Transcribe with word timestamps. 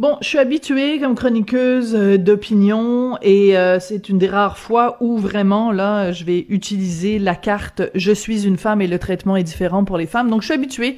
Bon, 0.00 0.16
je 0.22 0.28
suis 0.28 0.38
habituée 0.38 0.98
comme 0.98 1.14
chroniqueuse 1.14 1.94
euh, 1.94 2.16
d'opinion 2.16 3.18
et 3.20 3.58
euh, 3.58 3.78
c'est 3.80 4.08
une 4.08 4.16
des 4.16 4.28
rares 4.28 4.56
fois 4.56 4.96
où 5.00 5.18
vraiment 5.18 5.72
là 5.72 6.10
je 6.10 6.24
vais 6.24 6.46
utiliser 6.48 7.18
la 7.18 7.34
carte 7.34 7.82
je 7.94 8.10
suis 8.10 8.46
une 8.46 8.56
femme 8.56 8.80
et 8.80 8.86
le 8.86 8.98
traitement 8.98 9.36
est 9.36 9.42
différent 9.42 9.84
pour 9.84 9.98
les 9.98 10.06
femmes. 10.06 10.30
Donc 10.30 10.40
je 10.40 10.46
suis 10.46 10.54
habituée 10.54 10.96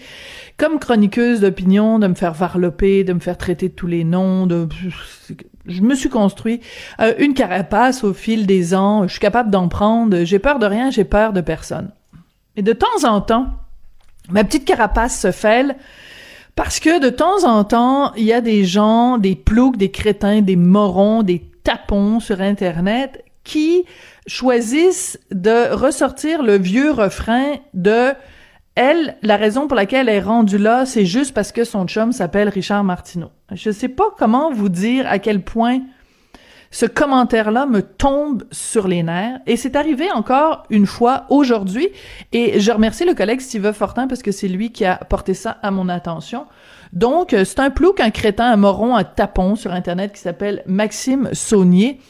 comme 0.56 0.78
chroniqueuse 0.78 1.40
d'opinion 1.40 1.98
de 1.98 2.06
me 2.06 2.14
faire 2.14 2.32
varloper, 2.32 3.02
de 3.02 3.12
me 3.12 3.18
faire 3.18 3.36
traiter 3.36 3.70
de 3.70 3.74
tous 3.74 3.88
les 3.88 4.04
noms, 4.04 4.46
de 4.46 4.68
je 5.66 5.80
me 5.80 5.96
suis 5.96 6.08
construit 6.08 6.60
euh, 7.00 7.12
une 7.18 7.34
carapace 7.34 8.04
au 8.04 8.14
fil 8.14 8.46
des 8.46 8.72
ans, 8.72 9.08
je 9.08 9.14
suis 9.14 9.20
capable 9.20 9.50
d'en 9.50 9.66
prendre, 9.66 10.22
j'ai 10.22 10.38
peur 10.38 10.60
de 10.60 10.66
rien, 10.66 10.92
j'ai 10.92 11.02
peur 11.02 11.32
de 11.32 11.40
personne. 11.40 11.90
Et 12.54 12.62
de 12.62 12.72
temps 12.72 13.02
en 13.02 13.20
temps, 13.20 13.48
ma 14.30 14.44
petite 14.44 14.64
carapace 14.64 15.18
se 15.18 15.32
fêle 15.32 15.74
parce 16.54 16.80
que 16.80 17.00
de 17.00 17.08
temps 17.08 17.44
en 17.44 17.64
temps, 17.64 18.12
il 18.14 18.24
y 18.24 18.32
a 18.32 18.40
des 18.40 18.64
gens, 18.64 19.18
des 19.18 19.34
ploucs, 19.34 19.76
des 19.76 19.90
crétins, 19.90 20.42
des 20.42 20.56
morons, 20.56 21.22
des 21.22 21.42
tapons 21.64 22.20
sur 22.20 22.40
Internet 22.40 23.24
qui 23.44 23.84
choisissent 24.26 25.18
de 25.30 25.72
ressortir 25.72 26.42
le 26.42 26.58
vieux 26.58 26.92
refrain 26.92 27.56
de 27.74 28.12
elle, 28.74 29.16
la 29.22 29.36
raison 29.36 29.66
pour 29.66 29.76
laquelle 29.76 30.08
elle 30.08 30.16
est 30.16 30.20
rendue 30.20 30.56
là, 30.56 30.86
c'est 30.86 31.04
juste 31.04 31.34
parce 31.34 31.52
que 31.52 31.64
son 31.64 31.86
chum 31.86 32.12
s'appelle 32.12 32.48
Richard 32.48 32.84
Martineau. 32.84 33.30
Je 33.52 33.70
sais 33.70 33.88
pas 33.88 34.06
comment 34.16 34.50
vous 34.50 34.70
dire 34.70 35.06
à 35.06 35.18
quel 35.18 35.42
point 35.42 35.80
ce 36.72 36.86
commentaire-là 36.86 37.66
me 37.66 37.82
tombe 37.82 38.44
sur 38.50 38.88
les 38.88 39.02
nerfs 39.04 39.38
et 39.46 39.56
c'est 39.56 39.76
arrivé 39.76 40.10
encore 40.10 40.64
une 40.70 40.86
fois 40.86 41.26
aujourd'hui 41.28 41.88
et 42.32 42.58
je 42.58 42.72
remercie 42.72 43.04
le 43.04 43.14
collègue 43.14 43.40
Steve 43.40 43.72
Fortin 43.72 44.08
parce 44.08 44.22
que 44.22 44.32
c'est 44.32 44.48
lui 44.48 44.72
qui 44.72 44.84
a 44.86 44.96
porté 44.96 45.34
ça 45.34 45.58
à 45.62 45.70
mon 45.70 45.88
attention. 45.90 46.46
Donc, 46.94 47.36
c'est 47.44 47.60
un 47.60 47.70
plouc, 47.70 48.00
un 48.00 48.10
crétin, 48.10 48.50
un 48.50 48.56
moron, 48.56 48.96
un 48.96 49.04
tapon 49.04 49.54
sur 49.54 49.70
Internet 49.72 50.12
qui 50.14 50.20
s'appelle 50.20 50.62
Maxime 50.66 51.28
Saunier 51.32 52.00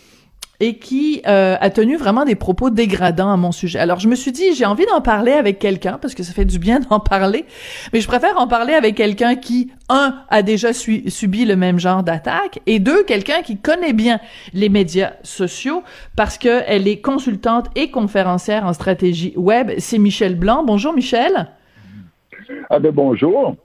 et 0.61 0.79
qui 0.79 1.23
euh, 1.27 1.57
a 1.61 1.71
tenu 1.71 1.97
vraiment 1.97 2.25
des 2.25 2.35
propos 2.35 2.71
dégradants 2.71 3.33
à 3.33 3.37
mon 3.37 3.53
sujet. 3.53 3.79
Alors 3.79 3.99
je 3.99 4.09
me 4.09 4.15
suis 4.15 4.33
dit, 4.33 4.55
j'ai 4.55 4.65
envie 4.65 4.87
d'en 4.87 5.01
parler 5.01 5.33
avec 5.33 5.59
quelqu'un 5.59 5.99
parce 6.01 6.15
que 6.15 6.23
ça 6.23 6.33
fait 6.33 6.45
du 6.45 6.59
bien 6.59 6.81
d'en 6.81 7.01
parler, 7.01 7.47
mais 7.93 8.01
je 8.01 8.07
préfère 8.07 8.39
en 8.39 8.47
parler 8.47 8.75
avec 8.75 8.95
quelqu'un 8.95 9.35
qui, 9.35 9.73
un, 9.89 10.15
a 10.29 10.43
déjà 10.43 10.73
subi 10.73 11.45
le 11.45 11.57
même 11.57 11.79
genre 11.79 12.03
d'attaque, 12.03 12.61
et 12.67 12.79
deux, 12.79 13.03
quelqu'un 13.03 13.43
qui 13.43 13.57
connaît 13.57 13.93
bien 13.93 14.21
les 14.53 14.69
médias 14.69 15.13
sociaux 15.23 15.83
parce 16.17 16.39
que 16.39 16.63
elle 16.67 16.87
est 16.87 17.01
consultante 17.01 17.67
et 17.75 17.91
conférencière 17.91 18.65
en 18.65 18.73
stratégie 18.73 19.33
web. 19.37 19.73
C'est 19.79 19.99
Michel 19.99 20.37
Blanc. 20.37 20.65
Bonjour 20.65 20.93
Michel. 20.93 21.49
Ah 22.71 22.79
ben 22.79 22.93
bonjour. 22.93 23.57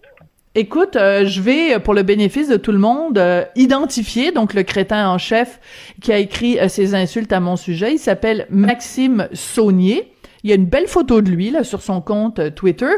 Écoute, 0.60 0.96
euh, 0.96 1.24
je 1.28 1.40
vais, 1.40 1.78
pour 1.78 1.94
le 1.94 2.02
bénéfice 2.02 2.48
de 2.48 2.58
tout 2.58 2.72
le 2.72 2.80
monde, 2.80 3.20
euh, 3.20 3.46
identifier 3.56 4.32
donc 4.32 4.56
le 4.56 4.64
crétin 4.64 5.08
en 5.08 5.20
chef 5.20 5.60
qui 6.02 6.12
a 6.12 6.18
écrit 6.18 6.60
euh, 6.60 6.68
ces 6.68 6.96
insultes 6.96 7.32
à 7.32 7.40
mon 7.40 7.58
sujet. 7.58 7.94
Il 7.94 8.00
s'appelle 8.00 8.48
Maxime 8.50 9.28
Saunier. 9.34 10.14
Il 10.42 10.50
y 10.50 10.54
a 10.54 10.56
une 10.56 10.66
belle 10.66 10.88
photo 10.88 11.22
de 11.22 11.30
lui 11.30 11.54
sur 11.62 11.84
son 11.84 12.02
compte 12.02 12.56
Twitter. 12.56 12.90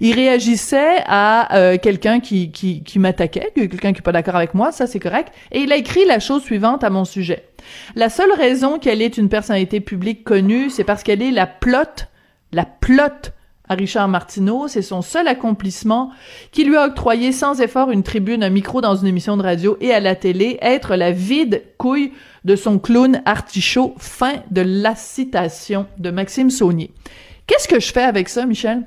Il 0.00 0.12
réagissait 0.16 1.04
à 1.06 1.76
quelqu'un 1.82 2.18
qui, 2.18 2.50
qui, 2.50 2.82
qui 2.82 2.98
m'attaquait, 2.98 3.52
quelqu'un 3.54 3.92
qui 3.92 3.98
est 3.98 4.02
pas 4.02 4.12
d'accord 4.12 4.36
avec 4.36 4.54
moi, 4.54 4.72
ça 4.72 4.86
c'est 4.86 5.00
correct. 5.00 5.32
Et 5.52 5.60
il 5.60 5.72
a 5.72 5.76
écrit 5.76 6.04
la 6.06 6.18
chose 6.18 6.42
suivante 6.42 6.82
à 6.82 6.90
mon 6.90 7.04
sujet. 7.04 7.44
La 7.94 8.08
seule 8.08 8.32
raison 8.32 8.78
qu'elle 8.78 9.02
est 9.02 9.18
une 9.18 9.28
personnalité 9.28 9.80
publique 9.80 10.24
connue, 10.24 10.70
c'est 10.70 10.84
parce 10.84 11.02
qu'elle 11.02 11.20
est 11.20 11.32
la 11.32 11.46
plotte, 11.46 12.08
la 12.52 12.64
plotte 12.64 13.32
à 13.68 13.74
Richard 13.74 14.08
Martineau. 14.08 14.68
C'est 14.68 14.82
son 14.82 15.02
seul 15.02 15.28
accomplissement 15.28 16.12
qui 16.52 16.64
lui 16.64 16.76
a 16.76 16.86
octroyé 16.86 17.32
sans 17.32 17.60
effort 17.60 17.90
une 17.90 18.02
tribune, 18.02 18.42
un 18.42 18.50
micro 18.50 18.80
dans 18.80 18.94
une 18.94 19.06
émission 19.06 19.36
de 19.36 19.42
radio 19.42 19.76
et 19.80 19.92
à 19.92 20.00
la 20.00 20.14
télé, 20.14 20.58
être 20.60 20.96
la 20.96 21.10
vide 21.10 21.62
couille 21.78 22.12
de 22.44 22.56
son 22.56 22.78
clown 22.78 23.22
artichaut. 23.24 23.94
Fin 23.98 24.42
de 24.50 24.62
la 24.64 24.94
citation 24.94 25.86
de 25.98 26.10
Maxime 26.10 26.50
Saunier. 26.50 26.90
Qu'est-ce 27.46 27.68
que 27.68 27.80
je 27.80 27.92
fais 27.92 28.02
avec 28.02 28.28
ça, 28.28 28.46
Michel? 28.46 28.86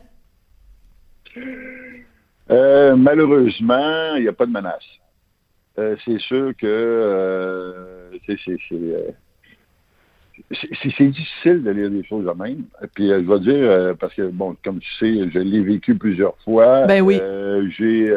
Euh, 2.49 2.95
malheureusement, 2.95 4.15
il 4.15 4.23
n'y 4.23 4.27
a 4.27 4.33
pas 4.33 4.45
de 4.45 4.51
menace. 4.51 4.83
Euh, 5.79 5.95
c'est 6.05 6.19
sûr 6.19 6.53
que 6.57 6.65
euh, 6.65 8.09
c'est 8.25 8.37
c'est 10.51 11.07
difficile 11.07 11.63
de 11.63 11.71
lire 11.71 11.89
des 11.89 12.03
choses 12.03 12.25
de 12.25 12.31
même. 12.31 12.65
Puis 12.93 13.11
euh, 13.11 13.21
je 13.23 13.31
vais 13.31 13.39
dire, 13.39 13.69
euh, 13.69 13.93
parce 13.93 14.13
que, 14.13 14.27
bon, 14.27 14.55
comme 14.63 14.79
tu 14.79 14.91
sais, 14.99 15.29
je 15.29 15.39
l'ai 15.39 15.61
vécu 15.61 15.95
plusieurs 15.95 16.37
fois. 16.43 16.85
Ben 16.85 17.01
oui. 17.01 17.19
Euh, 17.21 17.67
j'ai 17.77 18.11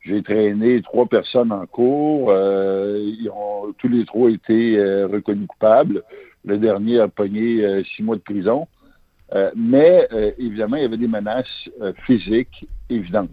j'ai 0.00 0.20
traîné 0.22 0.82
trois 0.82 1.06
personnes 1.06 1.52
en 1.52 1.64
cours. 1.66 2.32
ils 2.32 3.30
ont 3.32 3.72
tous 3.78 3.88
les 3.88 4.04
trois 4.04 4.30
été 4.30 4.76
reconnus 5.04 5.46
coupables. 5.46 6.02
Le 6.44 6.58
dernier 6.58 6.98
a 6.98 7.06
pogné 7.06 7.84
six 7.84 8.02
mois 8.02 8.16
de 8.16 8.20
prison. 8.20 8.66
mais 9.54 10.08
évidemment, 10.38 10.76
il 10.76 10.82
y 10.82 10.86
avait 10.86 10.96
des 10.96 11.06
menaces 11.06 11.70
physiques 12.04 12.66
évidentes. 12.90 13.30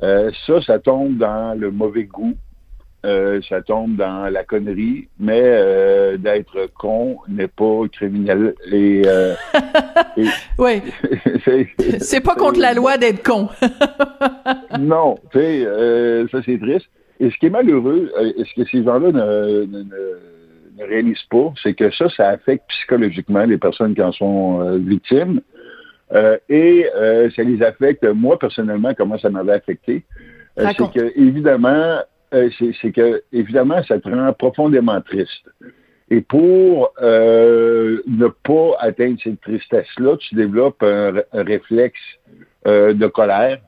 ça, 0.00 0.62
ça 0.64 0.78
tombe 0.78 1.18
dans 1.18 1.58
le 1.58 1.72
mauvais 1.72 2.04
goût 2.04 2.36
euh, 3.04 3.40
ça 3.48 3.62
tombe 3.62 3.96
dans 3.96 4.32
la 4.32 4.44
connerie, 4.44 5.08
mais 5.18 5.42
euh, 5.42 6.16
d'être 6.16 6.68
con 6.78 7.18
n'est 7.28 7.48
pas 7.48 7.82
criminel. 7.90 8.54
Et, 8.70 9.02
euh, 9.06 9.34
oui. 10.58 10.82
c'est 11.98 12.20
pas 12.20 12.36
contre 12.36 12.60
la 12.60 12.74
loi 12.74 12.98
d'être 12.98 13.24
con. 13.24 13.48
non, 14.78 15.16
tu 15.32 15.38
sais, 15.38 15.64
euh, 15.66 16.28
ça 16.28 16.38
c'est 16.44 16.58
triste. 16.58 16.86
Et 17.18 17.30
ce 17.30 17.36
qui 17.38 17.46
est 17.46 17.50
malheureux, 17.50 18.12
et 18.20 18.44
ce 18.44 18.62
que 18.62 18.68
ces 18.68 18.84
gens-là 18.84 19.12
ne, 19.12 19.64
ne, 19.64 19.82
ne, 19.82 20.84
réalisent 20.84 21.26
pas, 21.30 21.52
c'est 21.62 21.74
que 21.74 21.90
ça, 21.92 22.08
ça 22.08 22.28
affecte 22.30 22.64
psychologiquement 22.68 23.44
les 23.44 23.58
personnes 23.58 23.94
qui 23.94 24.02
en 24.02 24.12
sont 24.12 24.76
victimes. 24.78 25.40
et 26.48 26.86
ça 27.36 27.42
les 27.44 27.62
affecte, 27.62 28.04
moi 28.04 28.38
personnellement, 28.40 28.92
comment 28.94 29.18
ça 29.18 29.30
m'avait 29.30 29.52
affecté. 29.52 30.02
c'est 30.56 30.76
que, 30.76 31.12
évidemment, 31.16 32.00
euh, 32.32 32.50
c'est 32.80 32.92
que, 32.92 33.22
évidemment, 33.32 33.82
ça 33.84 33.98
te 33.98 34.08
rend 34.08 34.32
profondément 34.32 35.00
triste. 35.00 35.48
Et 36.10 36.20
pour 36.20 36.92
euh, 37.00 38.02
ne 38.06 38.26
pas 38.26 38.76
atteindre 38.80 39.18
cette 39.22 39.40
tristesse-là, 39.40 40.16
tu 40.18 40.34
développes 40.34 40.82
un, 40.82 41.22
réflexe 41.32 42.00
euh, 42.66 42.92
de 42.92 43.06
colère. 43.06 43.58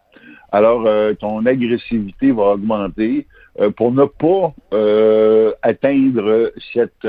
Alors, 0.52 0.88
ton 1.18 1.44
agressivité 1.46 2.30
va 2.30 2.52
augmenter 2.52 3.26
pour 3.76 3.90
ne 3.90 4.04
pas 4.04 4.54
atteindre 5.62 6.52
cette, 6.72 7.08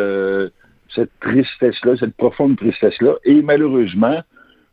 cette 0.95 1.11
tristesse-là, 1.19 1.95
cette 1.99 2.15
profonde 2.17 2.57
tristesse-là. 2.57 3.17
Et 3.23 3.43
malheureusement, 3.43 4.19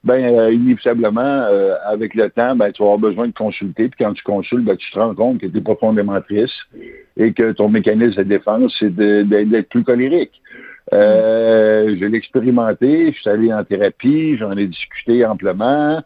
ben 0.05 0.37
euh, 0.37 0.53
inévitablement, 0.53 1.21
euh, 1.21 1.77
avec 1.85 2.15
le 2.15 2.29
temps, 2.29 2.57
ben, 2.57 2.73
tu 2.73 2.83
vas 2.83 2.93
avoir 2.93 2.99
besoin 2.99 3.29
de 3.29 3.33
consulter. 3.33 3.89
Puis 3.89 4.05
quand 4.05 4.13
tu 4.13 4.23
consultes, 4.25 4.65
ben, 4.65 4.77
tu 4.77 4.91
te 4.91 4.99
rends 4.99 5.15
compte 5.15 5.39
que 5.39 5.47
tu 5.47 5.59
es 5.59 5.61
profondément 5.61 6.21
triste 6.21 6.55
et 7.17 7.33
que 7.33 7.53
ton 7.53 7.69
mécanisme 7.69 8.17
de 8.17 8.23
défense, 8.29 8.75
c'est 8.79 8.95
d'être 8.95 9.69
plus 9.69 9.85
colérique. 9.85 10.33
Euh, 10.93 11.97
je 11.99 12.05
l'ai 12.05 12.19
expérimenté, 12.19 13.13
je 13.13 13.21
suis 13.21 13.31
allé 13.31 13.53
en 13.53 13.63
thérapie, 13.63 14.37
j'en 14.37 14.57
ai 14.57 14.67
discuté 14.67 15.25
amplement. 15.25 16.03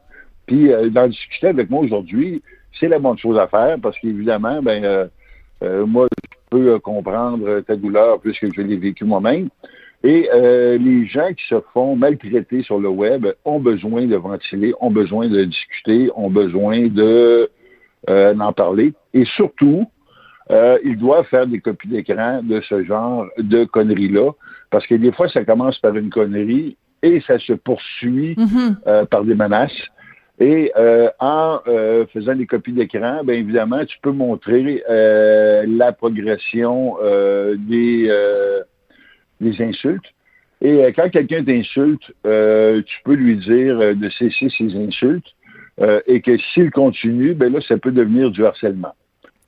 Puis 0.47 0.71
d'en 0.91 1.09
discuter 1.09 1.49
avec 1.49 1.71
moi 1.71 1.81
aujourd'hui, 1.81 2.43
c'est 2.79 2.89
la 2.89 2.99
bonne 2.99 3.19
chose 3.19 3.39
à 3.39 3.49
faire 3.49 3.79
parce 3.83 3.99
qu'évidemment, 3.99 4.63
ben 4.63 5.09
moi, 5.87 6.07
je 6.13 6.39
peux 6.51 6.79
comprendre 6.79 7.61
ta 7.61 7.75
douleur 7.75 8.21
puisque 8.21 8.55
je 8.55 8.61
l'ai 8.61 8.77
vécu 8.77 9.05
moi-même. 9.05 9.49
Et 10.07 10.31
euh, 10.33 10.79
les 10.79 11.05
gens 11.07 11.33
qui 11.37 11.45
se 11.49 11.61
font 11.75 11.97
maltraiter 11.97 12.63
sur 12.63 12.79
le 12.79 12.89
web 12.89 13.27
ont 13.45 13.59
besoin 13.59 14.07
de 14.07 14.15
ventiler, 14.15 14.73
ont 14.81 14.93
besoin 14.93 15.27
de 15.27 15.43
discuter, 15.43 16.11
ont 16.15 16.31
besoin 16.31 16.87
de 16.87 17.51
euh, 18.09 18.33
d'en 18.33 18.53
parler. 18.53 18.95
Et 19.15 19.25
surtout, 19.25 19.85
euh, 20.53 20.79
ils 20.85 20.97
doivent 20.97 21.27
faire 21.27 21.49
des 21.49 21.59
copies 21.59 21.89
d'écran 21.89 22.41
de 22.45 22.61
ce 22.61 22.85
genre 22.85 23.27
de 23.37 23.65
conneries-là, 23.65 24.31
parce 24.71 24.87
que 24.87 24.95
des 24.95 25.11
fois, 25.11 25.29
ça 25.29 25.45
commence 25.45 25.77
par 25.81 25.97
une 25.97 26.11
connerie 26.11 26.77
et 27.03 27.21
ça 27.27 27.41
se 27.41 27.55
poursuit 27.55 28.37
mm-hmm. 28.37 29.07
par 29.07 29.25
des 29.25 29.35
menaces. 29.35 29.91
Et 30.39 30.71
euh, 30.77 31.09
en 31.19 31.61
euh, 31.67 32.05
faisant 32.13 32.35
des 32.35 32.47
copies 32.47 32.73
d'écran, 32.73 33.25
bien 33.25 33.37
évidemment, 33.37 33.85
tu 33.87 33.97
peux 34.03 34.13
montrer 34.13 34.83
euh, 34.89 35.65
la 35.67 35.93
progression 35.93 36.97
des, 37.57 38.11
des 39.41 39.61
insultes. 39.63 40.13
Et 40.63 40.79
quand 40.95 41.11
quelqu'un 41.11 41.45
t'insulte, 41.45 42.05
tu 42.25 42.97
peux 43.05 43.15
lui 43.15 43.37
dire 43.37 43.95
de 43.95 44.09
cesser 44.11 44.49
ses 44.57 44.75
insultes 44.75 45.35
et 46.07 46.21
que 46.23 46.39
s'il 46.39 46.71
continue, 46.71 47.35
ben 47.35 47.53
là, 47.53 47.61
ça 47.61 47.77
peut 47.77 47.93
devenir 47.93 48.31
du 48.31 48.45
harcèlement. 48.45 48.95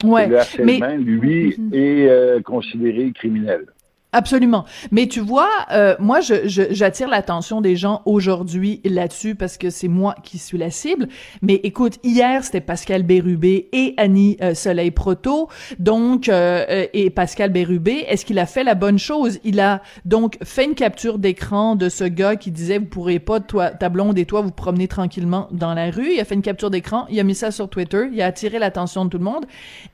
Ouais, 0.04 0.28
le 0.28 0.38
harcèlement, 0.38 0.96
lui, 0.96 1.54
mhm. 1.56 1.70
est 1.72 2.42
considéré 2.44 3.10
criminel. 3.12 3.64
Absolument. 4.12 4.64
Mais 4.90 5.06
tu 5.06 5.20
vois, 5.20 5.50
euh, 5.70 5.94
moi, 5.98 6.20
j'attire 6.22 7.08
l'attention 7.08 7.60
des 7.60 7.76
gens 7.76 8.00
aujourd'hui 8.06 8.80
là-dessus 8.82 9.34
parce 9.34 9.58
que 9.58 9.68
c'est 9.68 9.88
moi 9.88 10.14
qui 10.24 10.38
suis 10.38 10.56
la 10.56 10.70
cible. 10.70 11.08
Mais 11.42 11.56
écoute, 11.56 11.98
hier, 12.02 12.42
c'était 12.42 12.62
Pascal 12.62 13.02
Bérubé 13.02 13.68
et 13.74 13.92
Annie 13.98 14.38
euh, 14.40 14.54
Soleil 14.54 14.92
Proto. 14.92 15.50
Donc, 15.78 16.30
euh, 16.30 16.86
et 16.94 17.10
Pascal 17.10 17.50
Bérubé, 17.50 18.06
est-ce 18.08 18.24
qu'il 18.24 18.38
a 18.38 18.46
fait 18.46 18.64
la 18.64 18.74
bonne 18.74 18.98
chose? 18.98 19.40
Il 19.44 19.60
a 19.60 19.82
donc 20.06 20.38
fait 20.42 20.64
une 20.64 20.74
capture 20.74 21.18
d'écran 21.18 21.76
de 21.76 21.90
ce 21.90 22.04
gars 22.04 22.36
qui 22.36 22.50
disait, 22.50 22.78
vous 22.78 22.86
pourrez 22.86 23.18
pas, 23.18 23.40
toi, 23.40 23.68
ta 23.68 23.90
blonde 23.90 24.18
et 24.18 24.24
toi, 24.24 24.40
vous 24.40 24.52
promener 24.52 24.88
tranquillement 24.88 25.48
dans 25.50 25.74
la 25.74 25.90
rue. 25.90 26.14
Il 26.14 26.20
a 26.20 26.24
fait 26.24 26.34
une 26.34 26.40
capture 26.40 26.70
d'écran, 26.70 27.06
il 27.10 27.20
a 27.20 27.24
mis 27.24 27.34
ça 27.34 27.50
sur 27.50 27.68
Twitter, 27.68 28.08
il 28.10 28.22
a 28.22 28.26
attiré 28.26 28.58
l'attention 28.58 29.04
de 29.04 29.10
tout 29.10 29.18
le 29.18 29.24
monde 29.24 29.44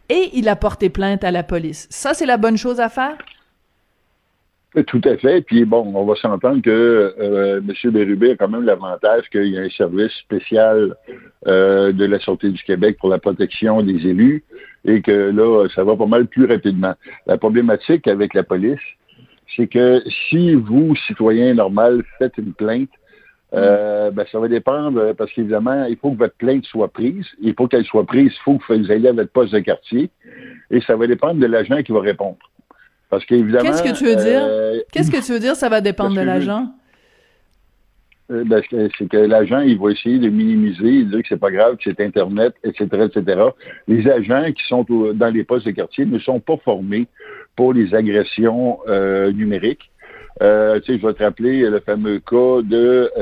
et 0.09 0.31
il 0.35 0.49
a 0.49 0.55
porté 0.55 0.89
plainte 0.89 1.25
à 1.25 1.33
la 1.33 1.43
police. 1.43 1.89
Ça, 1.91 2.15
c'est 2.15 2.27
la 2.27 2.37
bonne 2.37 2.57
chose 2.57 2.79
à 2.79 2.89
faire? 2.89 3.17
Tout 4.83 5.01
à 5.05 5.17
fait. 5.17 5.43
Puis 5.43 5.65
bon, 5.65 5.93
on 5.95 6.05
va 6.05 6.17
s'entendre 6.17 6.61
que 6.61 7.15
euh, 7.21 7.61
M. 7.61 7.93
Bérubé 7.93 8.33
a 8.33 8.37
quand 8.37 8.49
même 8.49 8.65
l'avantage 8.65 9.29
qu'il 9.31 9.47
y 9.47 9.59
a 9.59 9.63
un 9.63 9.71
service 9.71 10.13
spécial 10.15 10.97
euh, 11.47 11.93
de 11.93 12.05
la 12.05 12.19
Sûreté 12.19 12.51
du 12.51 12.61
Québec 12.65 12.97
pour 12.99 13.09
la 13.09 13.19
protection 13.19 13.83
des 13.83 14.05
élus 14.07 14.43
et 14.85 15.01
que 15.01 15.31
là, 15.31 15.69
ça 15.75 15.85
va 15.85 15.97
pas 15.97 16.07
mal 16.07 16.27
plus 16.27 16.47
rapidement. 16.47 16.95
La 17.27 17.39
problématique 17.39 18.09
avec 18.09 18.35
la 18.35 18.43
police, 18.43 18.81
c'est 19.55 19.69
que 19.69 20.03
si 20.29 20.55
vous, 20.55 20.97
citoyen 21.07 21.55
normal, 21.55 22.03
faites 22.19 22.37
une 22.39 22.53
plainte, 22.53 22.91
euh, 23.55 24.11
ben, 24.11 24.27
ça 24.33 24.41
va 24.41 24.49
dépendre, 24.49 25.13
parce 25.15 25.33
qu'évidemment, 25.33 25.85
il 25.85 25.97
faut 25.97 26.11
que 26.11 26.19
votre 26.19 26.35
plainte 26.35 26.65
soit 26.65 26.89
prise. 26.89 27.27
Il 27.41 27.55
faut 27.55 27.69
qu'elle 27.69 27.85
soit 27.85 28.05
prise, 28.05 28.33
il 28.35 28.43
faut 28.43 28.59
que 28.59 28.75
vous 28.75 28.91
ayez 28.91 29.13
votre 29.13 29.31
poste 29.31 29.53
de 29.53 29.61
quartier. 29.61 30.11
Et 30.73 30.81
ça 30.81 30.97
va 30.97 31.07
dépendre 31.07 31.39
de 31.39 31.47
l'agent 31.47 31.81
qui 31.83 31.93
va 31.93 32.01
répondre. 32.01 32.39
Parce 33.11 33.25
qu'évidemment. 33.27 33.65
Qu'est-ce 33.65 33.83
que 33.83 33.97
tu 33.97 34.05
veux 34.05 34.17
dire? 34.17 34.43
Euh, 34.43 34.81
Qu'est-ce 34.93 35.11
que 35.11 35.25
tu 35.25 35.33
veux 35.33 35.41
dire? 35.41 35.57
Ça 35.57 35.69
va 35.69 35.81
dépendre 35.81 36.17
de 36.17 36.23
l'agent? 36.23 36.69
Euh, 38.31 38.43
ben, 38.45 38.63
c'est 38.71 39.09
que 39.09 39.17
l'agent, 39.19 39.61
il 39.61 39.79
va 39.79 39.91
essayer 39.91 40.19
de 40.19 40.31
minimiser, 40.31 41.05
de 41.05 41.11
dire 41.11 41.23
que 41.23 41.29
c'est 41.29 41.41
pas 41.41 41.51
grave, 41.51 41.77
que 41.77 41.83
c'est 41.85 42.01
Internet, 42.01 42.55
etc., 42.65 42.87
etc. 43.05 43.43
Les 43.87 44.09
agents 44.09 44.51
qui 44.53 44.67
sont 44.67 44.87
dans 45.15 45.33
les 45.33 45.45
postes 45.45 45.67
de 45.67 45.73
quartier 45.73 46.07
ne 46.07 46.19
sont 46.19 46.41
pas 46.41 46.57
formés 46.65 47.07
pour 47.55 47.75
les 47.75 47.95
agressions 47.95 48.79
euh, 48.89 49.31
numériques. 49.31 49.91
Euh, 50.43 50.81
tu 50.81 50.95
sais, 50.95 50.99
je 50.99 51.07
vais 51.07 51.13
te 51.13 51.23
rappeler 51.23 51.69
le 51.69 51.81
fameux 51.81 52.19
cas 52.19 52.63
de, 52.63 53.13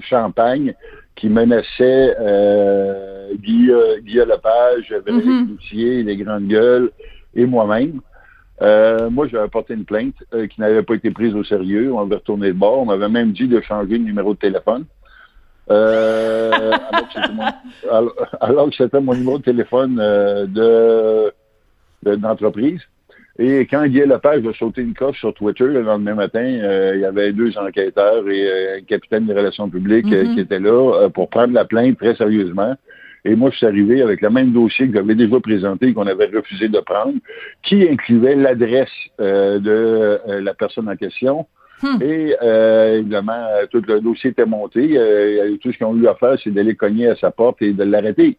Champagne 0.00 0.74
qui 1.14 1.28
menaçait 1.28 2.16
Guy, 3.36 3.70
Guy 4.02 4.16
Lepage, 4.16 4.92
Véronique 5.06 5.62
mm 5.72 6.02
les 6.04 6.16
Grandes 6.16 6.48
Gueules, 6.48 6.90
et 7.34 7.46
moi-même. 7.46 8.00
Euh, 8.60 9.10
moi, 9.10 9.26
j'avais 9.26 9.48
porté 9.48 9.74
une 9.74 9.84
plainte 9.84 10.14
euh, 10.34 10.46
qui 10.46 10.60
n'avait 10.60 10.82
pas 10.82 10.94
été 10.94 11.10
prise 11.10 11.34
au 11.34 11.42
sérieux. 11.42 11.92
On 11.92 12.02
avait 12.02 12.16
retourné 12.16 12.48
le 12.48 12.54
bord. 12.54 12.80
On 12.80 12.86
m'avait 12.86 13.08
même 13.08 13.32
dit 13.32 13.48
de 13.48 13.60
changer 13.60 13.98
le 13.98 14.04
numéro 14.04 14.34
de 14.34 14.38
téléphone. 14.38 14.84
Euh, 15.70 16.50
alors, 18.40 18.70
que 18.70 18.76
c'était 18.76 19.00
mon 19.00 19.14
numéro 19.14 19.38
de 19.38 19.44
téléphone 19.44 19.96
de 19.96 21.32
d'entreprise. 22.04 22.80
et 23.38 23.60
quand 23.60 23.86
Guy 23.86 24.00
Lepage 24.00 24.44
a 24.44 24.52
sauté 24.54 24.82
une 24.82 24.92
coche 24.92 25.20
sur 25.20 25.32
Twitter 25.34 25.66
le 25.66 25.82
lendemain 25.82 26.14
matin, 26.14 26.42
il 26.42 26.98
y 27.00 27.04
avait 27.04 27.32
deux 27.32 27.56
enquêteurs 27.56 28.28
et 28.28 28.78
un 28.78 28.82
capitaine 28.82 29.26
des 29.26 29.32
relations 29.32 29.70
publiques 29.70 30.06
mm-hmm. 30.06 30.34
qui 30.34 30.40
étaient 30.40 30.58
là 30.58 31.08
pour 31.10 31.30
prendre 31.30 31.54
la 31.54 31.64
plainte 31.64 31.96
très 31.96 32.16
sérieusement. 32.16 32.74
Et 33.24 33.36
moi, 33.36 33.50
je 33.50 33.58
suis 33.58 33.66
arrivé 33.66 34.02
avec 34.02 34.20
le 34.20 34.30
même 34.30 34.52
dossier 34.52 34.88
que 34.88 34.94
j'avais 34.94 35.14
déjà 35.14 35.38
présenté 35.40 35.88
et 35.88 35.94
qu'on 35.94 36.06
avait 36.06 36.26
refusé 36.26 36.68
de 36.68 36.80
prendre, 36.80 37.14
qui 37.62 37.88
incluait 37.88 38.34
l'adresse 38.34 38.90
euh, 39.20 39.60
de 39.60 39.70
euh, 40.28 40.40
la 40.40 40.54
personne 40.54 40.88
en 40.88 40.96
question. 40.96 41.46
Hmm. 41.82 42.02
Et 42.02 42.34
euh, 42.42 42.98
évidemment, 42.98 43.46
tout 43.70 43.82
le 43.86 44.00
dossier 44.00 44.30
était 44.30 44.46
monté. 44.46 44.88
tout 45.60 45.72
ce 45.72 45.76
qu'ils 45.76 45.86
ont 45.86 45.96
eu 45.96 46.06
à 46.08 46.14
faire, 46.14 46.36
c'est 46.42 46.50
d'aller 46.50 46.74
cogner 46.74 47.08
à 47.08 47.16
sa 47.16 47.30
porte 47.30 47.62
et 47.62 47.72
de 47.72 47.84
l'arrêter. 47.84 48.38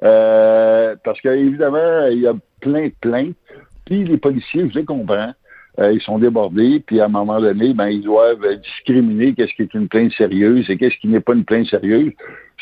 parce 0.00 1.20
qu'évidemment, 1.20 2.06
il 2.10 2.20
y 2.20 2.26
a 2.26 2.34
plein 2.60 2.86
de 2.86 2.94
plaintes. 3.00 3.36
Puis 3.84 4.04
les 4.04 4.18
policiers, 4.18 4.68
je 4.70 4.78
les 4.78 4.84
comprends. 4.84 5.32
Ils 5.80 6.00
sont 6.02 6.18
débordés, 6.18 6.82
puis 6.84 7.00
à 7.00 7.06
un 7.06 7.08
moment 7.08 7.40
donné, 7.40 7.72
ben, 7.72 7.88
ils 7.88 8.02
doivent 8.02 8.46
discriminer 8.62 9.32
qu'est-ce 9.34 9.54
qui 9.54 9.62
est 9.62 9.74
une 9.74 9.88
plainte 9.88 10.12
sérieuse 10.12 10.68
et 10.68 10.76
qu'est-ce 10.76 10.96
qui 10.98 11.08
n'est 11.08 11.20
pas 11.20 11.32
une 11.32 11.44
plainte 11.44 11.66
sérieuse. 11.66 12.12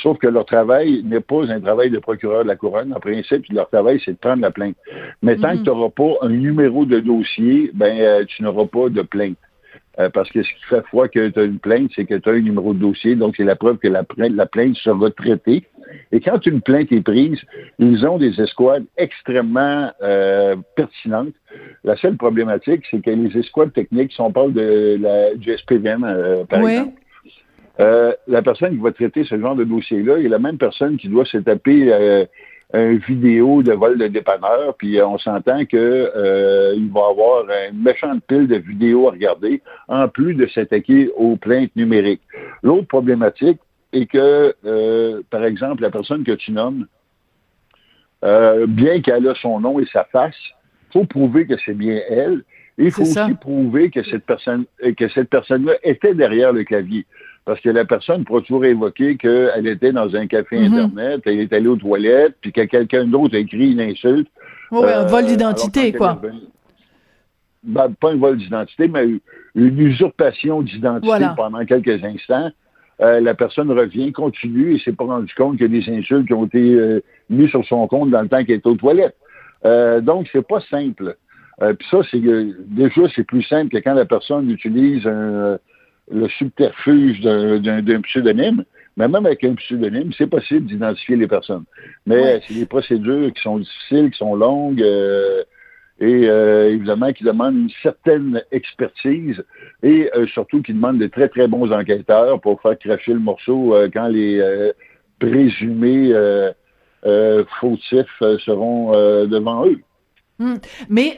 Sauf 0.03 0.19
que 0.19 0.29
leur 0.29 0.45
travail 0.45 1.03
n'est 1.05 1.21
pas 1.21 1.51
un 1.51 1.61
travail 1.61 1.91
de 1.91 1.99
procureur 1.99 2.45
de 2.45 2.49
la 2.49 2.57
couronne. 2.57 2.93
En 2.95 3.01
principe, 3.01 3.45
leur 3.51 3.69
travail, 3.69 4.01
c'est 4.05 4.13
de 4.13 4.19
prendre 4.19 4.43
la 4.43 4.53
plainte. 4.53 4.77
Mais 5.23 5.37
tant 5.37 5.51
que 5.51 5.55
mm-hmm. 5.57 5.63
tu 5.65 5.71
n'auras 5.71 5.91
pas 5.91 6.27
un 6.27 6.29
numéro 6.29 6.85
de 6.85 7.01
dossier, 7.01 7.71
ben 7.75 7.99
euh, 7.99 8.25
tu 8.25 8.43
n'auras 8.45 8.67
pas 8.67 8.89
de 8.89 9.03
plainte. 9.03 9.37
Euh, 9.99 10.11
parce 10.11 10.31
que 10.31 10.43
ce 10.43 10.49
qui 10.49 10.65
fait 10.69 10.85
foi 10.91 11.09
que 11.09 11.29
tu 11.29 11.41
as 11.41 11.45
une 11.45 11.59
plainte, 11.59 11.91
c'est 11.97 12.05
que 12.05 12.15
tu 12.15 12.29
as 12.29 12.33
un 12.33 12.41
numéro 12.41 12.73
de 12.73 12.79
dossier, 12.79 13.17
donc 13.17 13.35
c'est 13.37 13.45
la 13.45 13.57
preuve 13.57 13.79
que 13.79 13.89
la, 13.89 14.05
la 14.17 14.47
plainte 14.47 14.77
sera 14.77 15.11
traitée. 15.11 15.65
Et 16.13 16.21
quand 16.21 16.45
une 16.47 16.61
plainte 16.61 16.93
est 16.93 17.01
prise, 17.01 17.41
ils 17.79 18.07
ont 18.07 18.19
des 18.19 18.41
escouades 18.41 18.85
extrêmement 18.97 19.91
euh, 20.03 20.55
pertinentes. 20.77 21.35
La 21.83 21.97
seule 21.97 22.17
problématique, 22.17 22.85
c'est 22.91 23.03
que 23.03 23.11
les 23.11 23.37
escouades 23.39 23.73
techniques, 23.73 24.13
si 24.13 24.21
on 24.21 24.31
parle 24.31 24.53
de 24.53 24.99
la, 25.01 25.35
du 25.35 25.57
SPVM, 25.57 26.47
par 26.49 26.61
exemple, 26.61 26.93
euh, 27.81 28.13
la 28.27 28.43
personne 28.43 28.71
qui 28.71 28.83
va 28.83 28.91
traiter 28.91 29.25
ce 29.25 29.39
genre 29.39 29.55
de 29.55 29.65
dossier-là 29.65 30.19
est 30.19 30.29
la 30.29 30.41
même 30.41 30.59
personne 30.59 30.97
qui 30.97 31.09
doit 31.09 31.25
se 31.25 31.39
taper 31.39 31.93
euh, 31.93 32.25
vidéo 32.75 33.63
de 33.63 33.73
vol 33.73 33.97
de 33.99 34.09
dépanneur, 34.09 34.75
puis 34.77 34.99
euh, 34.99 35.07
on 35.07 35.19
s'entend 35.19 35.65
que 35.65 35.77
euh, 35.77 36.75
il 36.77 36.91
va 36.91 37.09
avoir 37.11 37.45
une 37.71 37.83
méchante 37.83 38.23
pile 38.27 38.47
de 38.47 38.57
vidéos 38.57 39.09
à 39.09 39.13
regarder, 39.13 39.63
en 39.89 40.09
plus 40.09 40.35
de 40.35 40.47
s'attaquer 40.47 41.11
aux 41.17 41.37
plaintes 41.37 41.75
numériques. 41.77 42.23
L'autre 42.63 42.87
problématique 42.87 43.59
est 43.93 44.07
que, 44.07 44.55
par 45.31 45.45
exemple, 45.45 45.81
la 45.81 45.91
personne 45.91 46.25
que 46.25 46.33
tu 46.33 46.53
nommes, 46.53 46.87
bien 48.23 49.01
qu'elle 49.01 49.27
a 49.27 49.35
son 49.37 49.61
nom 49.61 49.81
et 49.81 49.87
sa 49.87 50.05
face, 50.05 50.37
faut 50.93 51.05
prouver 51.05 51.47
que 51.47 51.55
c'est 51.65 51.73
bien 51.75 52.01
elle. 52.11 52.45
Et 52.77 52.85
il 52.85 52.91
faut 52.91 53.03
aussi 53.03 53.35
prouver 53.41 53.91
que 53.91 54.03
cette 54.05 54.25
personne 54.25 54.67
que 54.97 55.09
cette 55.09 55.31
personne-là 55.31 55.73
était 55.83 56.15
derrière 56.15 56.53
le 56.53 56.65
clavier. 56.65 57.07
Parce 57.49 57.63
que 57.63 57.71
la 57.71 57.87
personne 57.87 58.27
pourra 58.27 58.43
toujours 58.43 58.67
évoquer 58.67 59.17
qu'elle 59.17 59.67
était 59.67 59.91
dans 59.91 60.15
un 60.15 60.27
café 60.27 60.59
mhm. 60.59 60.67
Internet, 60.67 61.23
elle 61.25 61.41
est 61.41 61.53
allée 61.55 61.69
aux 61.69 61.77
toilettes, 61.77 62.35
puis 62.43 62.53
que 62.53 62.61
quelqu'un 62.61 63.07
d'autre 63.07 63.37
a 63.37 63.39
écrit 63.39 63.73
une 63.73 63.81
insulte. 63.81 64.29
Oui, 64.71 64.87
un 64.87 65.07
vol 65.07 65.25
euh, 65.25 65.29
d'identité, 65.29 65.95
quoi. 65.95 66.21
Ben, 67.63 67.95
pas 67.99 68.11
un 68.11 68.17
vol 68.17 68.37
d'identité, 68.37 68.87
mais 68.87 69.07
une 69.55 69.79
usurpation 69.79 70.61
d'identité 70.61 71.25
pendant 71.39 71.65
quelques 71.65 72.05
instants. 72.05 72.51
Euh, 73.01 73.21
la 73.21 73.33
personne 73.33 73.73
revient, 73.73 74.13
continue 74.13 74.75
et 74.75 74.79
s'est 74.81 74.93
pas 74.93 75.05
rendu 75.05 75.33
compte 75.35 75.57
qu'il 75.57 75.73
y 75.73 75.79
a 75.79 75.81
des 75.81 75.91
insultes 75.91 76.27
qui 76.27 76.35
ont 76.35 76.45
été 76.45 76.75
euh, 76.75 77.01
mises 77.31 77.49
sur 77.49 77.65
son 77.65 77.87
compte 77.87 78.11
dans 78.11 78.21
le 78.21 78.29
temps 78.29 78.45
qu'elle 78.45 78.57
était 78.57 78.69
aux 78.69 78.77
toilettes. 78.77 79.17
donc, 80.05 80.29
c'est 80.33 80.47
pas 80.47 80.61
simple. 80.69 81.17
Puis 81.59 81.89
ça, 81.91 82.01
c'est 82.11 82.21
déjà, 82.21 83.03
c'est 83.17 83.25
plus 83.25 83.43
simple 83.43 83.71
que 83.71 83.79
quand 83.79 83.95
la 83.95 84.05
personne 84.05 84.51
utilise 84.51 85.07
un, 85.07 85.59
le 86.11 86.29
subterfuge 86.29 87.21
d'un 87.21 88.01
pseudonyme, 88.03 88.65
mais 88.97 89.07
même 89.07 89.27
avec 89.27 89.45
un 89.45 89.55
pseudonyme, 89.55 90.11
c'est 90.17 90.27
possible 90.27 90.67
d'identifier 90.67 91.17
les 91.17 91.29
personnes. 91.29 91.65
Mais 92.07 92.41
c'est 92.47 92.55
des 92.55 92.67
procédures 92.67 93.33
qui 93.33 93.43
sont 93.43 93.59
difficiles, 93.59 94.11
qui 94.11 94.19
sont 94.19 94.35
longues 94.35 94.83
euh, 94.83 95.45
et 96.01 96.29
euh, 96.29 96.71
évidemment 96.71 97.13
qui 97.13 97.25
demandent 97.25 97.55
une 97.55 97.71
certaine 97.83 98.43
expertise 98.51 99.43
et 99.83 100.11
euh, 100.17 100.27
surtout 100.27 100.63
qui 100.63 100.73
demandent 100.73 100.99
de 100.99 101.07
très, 101.07 101.29
très 101.29 101.47
bons 101.47 101.73
enquêteurs 101.73 102.41
pour 102.41 102.61
faire 102.61 102.79
cracher 102.79 103.13
le 103.13 103.21
morceau 103.21 103.75
quand 103.93 104.09
les 104.09 104.73
présumés 105.21 106.13
fautifs 107.61 108.23
seront 108.45 108.93
devant 109.27 109.67
eux. 109.67 109.81
Hmm. 110.41 110.57
Mais 110.89 111.17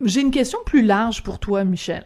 j'ai 0.00 0.20
une 0.20 0.32
question 0.32 0.58
plus 0.66 0.82
large 0.82 1.22
pour 1.22 1.38
toi, 1.38 1.62
Michel. 1.62 2.04